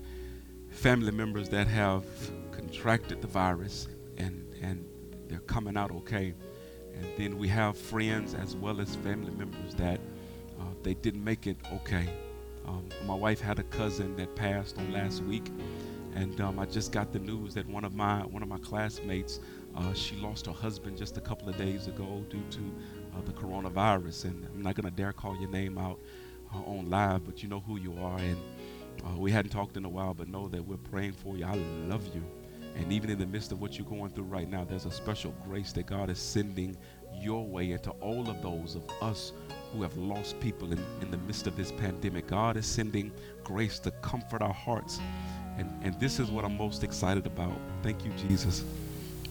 [0.71, 2.05] family members that have
[2.53, 4.85] contracted the virus and and
[5.29, 6.35] they're coming out okay.
[6.95, 10.01] And then we have friends as well as family members that
[10.61, 12.09] uh, they didn't make it okay.
[12.67, 15.51] Um, my wife had a cousin that passed on last week,
[16.15, 19.41] and um, I just got the news that one of my one of my classmates,
[19.77, 22.61] uh, she lost her husband just a couple of days ago due to
[23.15, 24.25] uh, the coronavirus.
[24.25, 25.99] And I'm not going to dare call your name out
[26.55, 28.19] uh, on live, but you know who you are.
[28.19, 28.37] And
[29.05, 31.45] uh, we hadn't talked in a while, but know that we're praying for you.
[31.45, 31.55] I
[31.89, 32.23] love you.
[32.77, 35.35] And even in the midst of what you're going through right now, there's a special
[35.45, 36.77] grace that God is sending
[37.21, 39.33] your way into all of those of us
[39.73, 42.27] who have lost people in, in the midst of this pandemic.
[42.27, 43.13] God is sending
[43.45, 45.01] grace to comfort our hearts.
[45.59, 47.53] And, and this is what I'm most excited about.
[47.83, 48.65] Thank you, Jesus.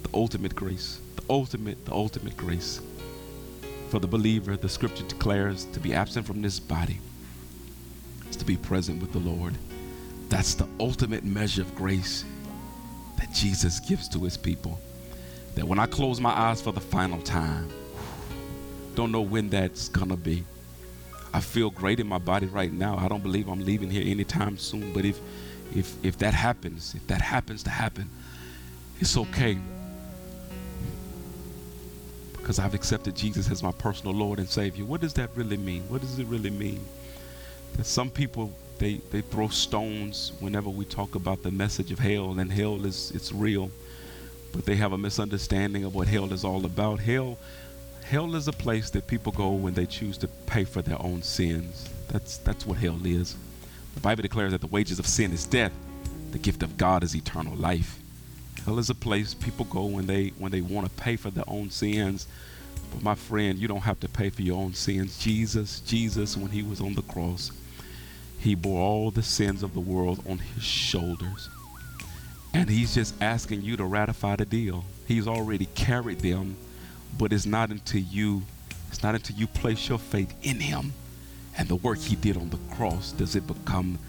[0.04, 1.00] The ultimate grace.
[1.16, 2.82] The ultimate, the ultimate grace.
[3.90, 7.00] For the believer, the scripture declares to be absent from this body
[8.30, 9.56] is to be present with the Lord.
[10.30, 12.24] That's the ultimate measure of grace
[13.18, 14.80] that Jesus gives to his people.
[15.56, 17.68] That when I close my eyes for the final time,
[18.94, 20.44] don't know when that's gonna be.
[21.34, 22.96] I feel great in my body right now.
[22.96, 24.94] I don't believe I'm leaving here anytime soon.
[24.94, 25.20] But if
[25.76, 28.08] if if that happens, if that happens to happen,
[29.00, 29.58] it's okay
[32.50, 34.84] because I've accepted Jesus as my personal Lord and Savior.
[34.84, 35.84] What does that really mean?
[35.84, 36.84] What does it really mean?
[37.78, 42.40] That some people they, they throw stones whenever we talk about the message of hell,
[42.40, 43.70] and hell is it's real,
[44.52, 47.00] but they have a misunderstanding of what hell is all about.
[47.00, 47.38] Hell
[48.04, 51.22] hell is a place that people go when they choose to pay for their own
[51.22, 51.88] sins.
[52.08, 53.36] That's that's what hell is.
[53.94, 55.74] The Bible declares that the wages of sin is death.
[56.32, 57.99] The gift of God is eternal life.
[58.66, 61.46] Hell is a place people go when they when they want to pay for their
[61.48, 62.28] own sins.
[62.92, 65.20] But my friend, you don't have to pay for your own sins.
[65.20, 67.52] Jesus, Jesus, when he was on the cross,
[68.40, 71.50] he bore all the sins of the world on his shoulders.
[72.54, 74.86] And he's just asking you to ratify the deal.
[75.08, 76.58] He's already carried them,
[77.18, 78.44] but it's not until you
[78.88, 80.94] it's not until you place your faith in him
[81.60, 84.00] and the work he did on the cross does it become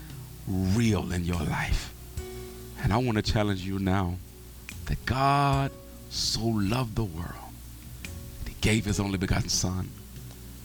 [0.46, 1.92] real in your life.
[2.82, 4.16] And I want to challenge you now
[4.90, 5.70] that God
[6.10, 7.52] so loved the world
[8.42, 9.88] that he gave his only begotten Son,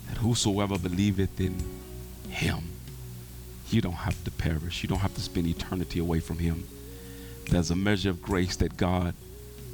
[0.07, 1.55] that whosoever believeth in
[2.27, 2.63] him,
[3.69, 4.81] you don't have to perish.
[4.81, 6.63] You don't have to spend eternity away from him.
[7.51, 9.13] There's a measure of grace that God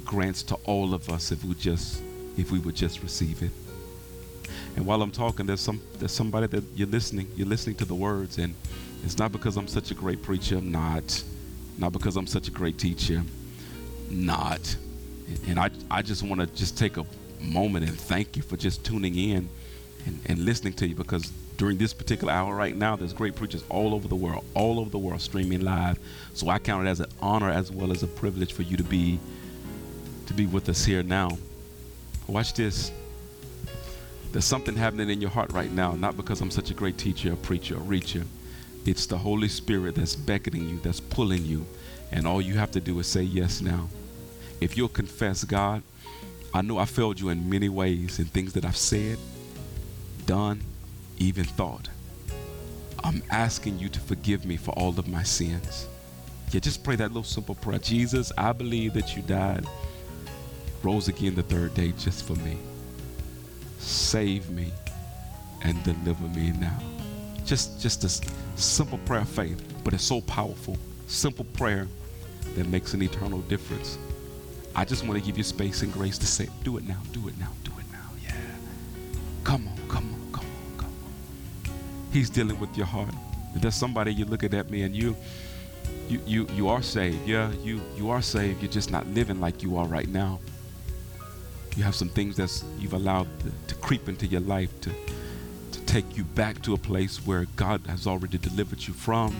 [0.04, 2.02] grants to all of us if we just
[2.36, 3.52] if we would just receive it.
[4.76, 7.94] And while I'm talking, there's some there's somebody that you're listening, you're listening to the
[7.94, 8.54] words, and
[9.02, 11.24] it's not because I'm such a great preacher, I'm not.
[11.78, 13.22] Not because I'm such a great teacher
[14.10, 14.76] not.
[15.46, 17.06] And I, I just want to just take a
[17.40, 19.48] moment and thank you for just tuning in
[20.06, 22.96] and, and listening to you because during this particular hour right now.
[22.96, 25.98] There's great preachers all over the world, all over the world streaming live.
[26.34, 28.82] So I count it as an honor as well as a privilege for you to
[28.82, 29.20] be
[30.26, 31.38] to be with us here now.
[32.26, 32.90] Watch this.
[34.32, 37.32] There's something happening in your heart right now, not because I'm such a great teacher,
[37.32, 38.24] a preacher, a reacher.
[38.86, 41.64] It's the Holy Spirit that's beckoning you, that's pulling you.
[42.12, 43.88] And all you have to do is say yes now.
[44.60, 45.82] If you'll confess, God,
[46.54, 49.18] I know I failed you in many ways in things that I've said,
[50.26, 50.62] done,
[51.18, 51.88] even thought.
[53.02, 55.88] I'm asking you to forgive me for all of my sins.
[56.52, 57.78] Yeah, just pray that little simple prayer.
[57.78, 59.66] Jesus, I believe that you died,
[60.82, 62.58] rose again the third day just for me.
[63.78, 64.70] Save me
[65.62, 66.78] and deliver me now.
[67.44, 70.76] Just just a simple prayer of faith, but it's so powerful.
[71.08, 71.88] Simple prayer
[72.54, 73.98] that makes an eternal difference.
[74.74, 77.28] I just want to give you space and grace to say, do it now, do
[77.28, 77.98] it now, do it now.
[78.22, 78.34] Yeah.
[79.44, 80.92] Come on, come on, come on, come
[81.66, 81.72] on.
[82.12, 83.14] He's dealing with your heart.
[83.54, 85.14] If there's somebody you're looking at me and you
[86.08, 87.26] you you you are saved.
[87.26, 88.62] Yeah, you you are saved.
[88.62, 90.40] You're just not living like you are right now.
[91.76, 94.90] You have some things that you've allowed to, to creep into your life to
[95.72, 99.34] to take you back to a place where God has already delivered you from.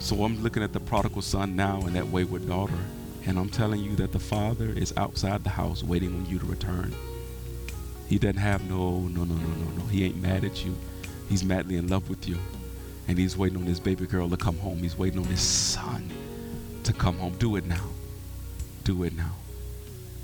[0.00, 2.78] So I'm looking at the prodigal son now and that wayward daughter,
[3.26, 6.46] and I'm telling you that the father is outside the house waiting on you to
[6.46, 6.94] return.
[8.08, 9.84] He doesn't have no, no, no, no, no, no.
[9.84, 10.74] He ain't mad at you.
[11.28, 12.38] He's madly in love with you.
[13.06, 14.78] And he's waiting on his baby girl to come home.
[14.78, 16.10] He's waiting on his son
[16.82, 17.34] to come home.
[17.38, 17.84] Do it now.
[18.84, 19.32] Do it now.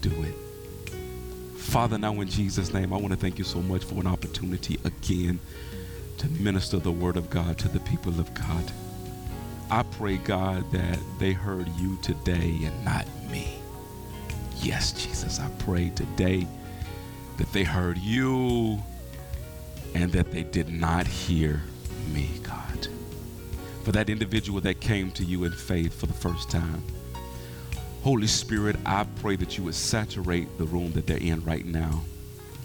[0.01, 0.35] Do it.
[1.59, 4.81] Father, now in Jesus' name, I want to thank you so much for an opportunity
[4.85, 5.39] again
[6.19, 8.73] to minister the word of God to the people of God.
[9.71, 13.59] I pray, God, that they heard you today and not me.
[14.59, 16.47] Yes, Jesus, I pray today
[17.39, 18.81] that they heard you
[19.95, 21.63] and that they did not hear
[22.13, 22.89] me, God.
[23.83, 26.83] For that individual that came to you in faith for the first time,
[28.03, 32.05] Holy Spirit, I pray that you would saturate the room that they're in right now.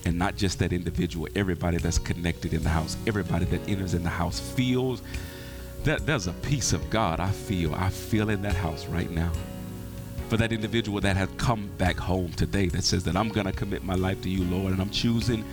[0.05, 4.03] And not just that individual, everybody that's connected in the house, everybody that enters in
[4.03, 5.01] the house feels
[5.83, 7.73] that there's a peace of God I feel.
[7.75, 9.31] I feel in that house right now.
[10.29, 13.51] For that individual that has come back home today that says that I'm going to
[13.51, 15.43] commit my life to you, Lord, and I'm choosing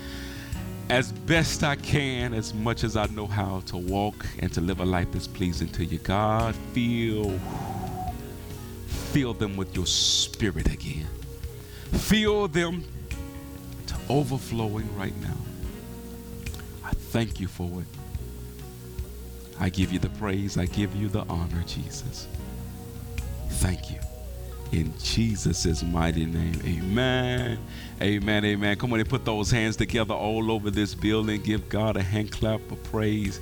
[0.90, 4.80] as best I can, as much as I know how, to walk and to live
[4.80, 5.98] a life that's pleasing to you.
[5.98, 7.38] God, feel
[9.12, 11.06] fill them with your spirit again.
[11.92, 12.84] Fill them
[13.86, 15.36] to overflowing right now.
[16.84, 17.97] I thank you for it.
[19.61, 20.56] I give you the praise.
[20.56, 22.28] I give you the honor, Jesus.
[23.48, 23.98] Thank you.
[24.70, 26.61] In Jesus' mighty name.
[26.64, 27.59] Amen.
[28.02, 28.44] Amen.
[28.44, 28.76] Amen.
[28.76, 31.40] Come on and put those hands together all over this building.
[31.40, 33.40] Give God a hand clap of praise.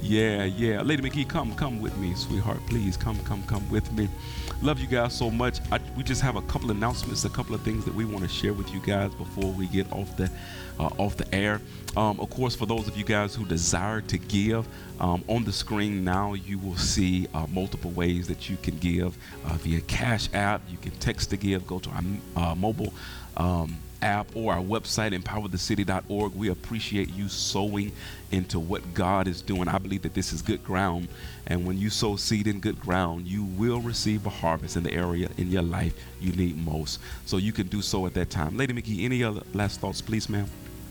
[0.00, 0.80] Yeah, yeah.
[0.82, 2.58] Lady McGee, come, come with me, sweetheart.
[2.68, 4.08] Please come, come, come with me.
[4.62, 5.58] Love you guys so much.
[5.70, 8.28] I, we just have a couple announcements, a couple of things that we want to
[8.28, 10.30] share with you guys before we get off the
[10.78, 11.60] uh, off the air.
[11.96, 14.66] Um, of course, for those of you guys who desire to give,
[15.00, 19.16] um, on the screen now you will see uh, multiple ways that you can give
[19.44, 20.62] uh, via Cash App.
[20.68, 21.66] You can text to give.
[21.66, 22.02] Go to our
[22.36, 22.92] uh, mobile.
[23.36, 26.34] Um, app or our website, empowerthecity.org.
[26.34, 27.92] We appreciate you sowing
[28.30, 29.68] into what God is doing.
[29.68, 31.08] I believe that this is good ground.
[31.46, 34.92] And when you sow seed in good ground, you will receive a harvest in the
[34.92, 37.00] area in your life you need most.
[37.26, 38.56] So you can do so at that time.
[38.56, 40.48] Lady McGee, any other last thoughts, please, ma'am?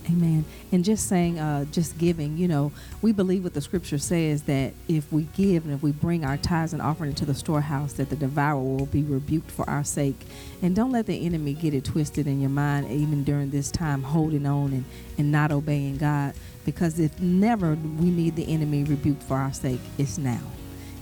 [0.10, 0.45] Amen.
[0.72, 4.74] And just saying, uh, just giving, you know, we believe what the scripture says that
[4.88, 8.10] if we give and if we bring our tithes and offering into the storehouse, that
[8.10, 10.20] the devourer will be rebuked for our sake.
[10.62, 14.01] And don't let the enemy get it twisted in your mind, even during this time,
[14.01, 14.86] holding on and,
[15.18, 16.34] and not obeying God.
[16.64, 20.41] Because if never we need the enemy rebuked for our sake, it's now.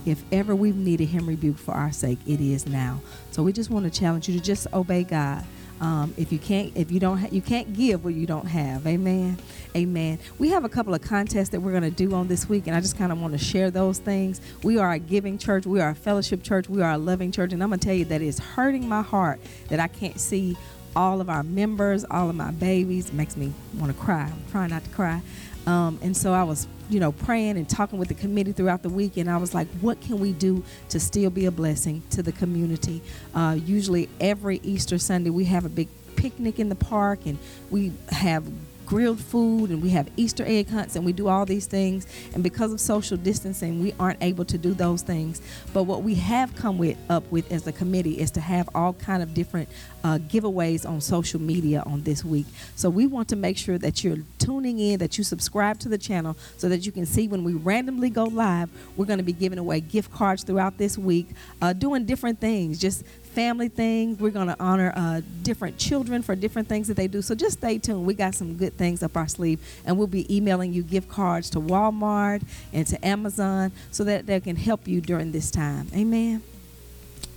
[0.05, 3.01] If ever we've needed him rebuked for our sake, it is now.
[3.31, 5.43] So we just want to challenge you to just obey God
[5.85, 8.87] um, if you can't, if you don't, ha- you can't give what you don't have.
[8.87, 9.37] Amen.
[9.75, 10.17] Amen.
[10.39, 12.75] We have a couple of contests that we're going to do on this week, and
[12.75, 14.41] I just kind of want to share those things.
[14.63, 15.67] We are a giving church.
[15.67, 16.67] We are a fellowship church.
[16.67, 19.03] We are a loving church, and I'm going to tell you that it's hurting my
[19.03, 20.57] heart that I can't see
[20.95, 23.09] all of our members, all of my babies.
[23.09, 24.31] It makes me want to cry.
[24.31, 25.21] I'm trying not to cry.
[25.67, 28.89] Um, and so I was, you know, praying and talking with the committee throughout the
[28.89, 32.21] week, and I was like, what can we do to still be a blessing to
[32.21, 33.01] the community?
[33.33, 37.39] Uh, usually, every Easter Sunday, we have a big picnic in the park, and
[37.71, 38.43] we have
[38.85, 42.07] grilled food and we have Easter egg hunts and we do all these things.
[42.33, 45.41] And because of social distancing, we aren't able to do those things.
[45.73, 48.93] But what we have come with up with as a committee is to have all
[48.93, 49.69] kind of different
[50.03, 52.45] uh, giveaways on social media on this week.
[52.75, 55.97] So we want to make sure that you're tuning in, that you subscribe to the
[55.97, 58.69] channel, so that you can see when we randomly go live.
[58.95, 61.29] We're going to be giving away gift cards throughout this week,
[61.61, 63.03] uh, doing different things, just
[63.35, 64.19] family things.
[64.19, 67.21] We're going to honor uh, different children for different things that they do.
[67.21, 68.05] So just stay tuned.
[68.05, 71.49] We got some good things up our sleeve, and we'll be emailing you gift cards
[71.51, 72.41] to Walmart
[72.73, 75.87] and to Amazon so that they can help you during this time.
[75.93, 76.41] Amen.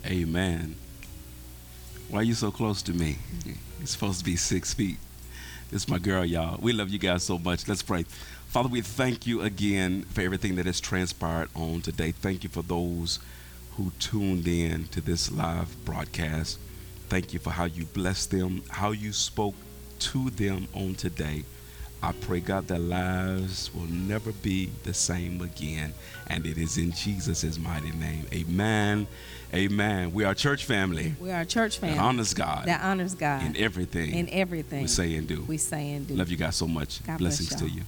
[0.06, 0.76] Amen.
[2.08, 3.18] Why are you so close to me?
[3.44, 4.96] You're supposed to be six feet.
[5.70, 6.58] This is my girl, y'all.
[6.62, 7.68] We love you guys so much.
[7.68, 8.04] Let's pray.
[8.46, 12.12] Father, we thank you again for everything that has transpired on today.
[12.12, 13.18] Thank you for those
[13.78, 16.58] who tuned in to this live broadcast.
[17.08, 19.54] Thank you for how you blessed them, how you spoke
[20.00, 21.44] to them on today.
[22.02, 25.94] I pray, God, their lives will never be the same again.
[26.28, 28.26] And it is in Jesus' mighty name.
[28.32, 29.06] Amen.
[29.54, 30.12] Amen.
[30.12, 31.14] We are church family.
[31.20, 32.66] We are a church family That honors God.
[32.66, 34.12] that honors God in everything.
[34.14, 35.42] in everything we say and do.
[35.48, 36.14] we say and do.
[36.14, 37.02] Love you guys so much.
[37.04, 37.82] God Blessings bless to you.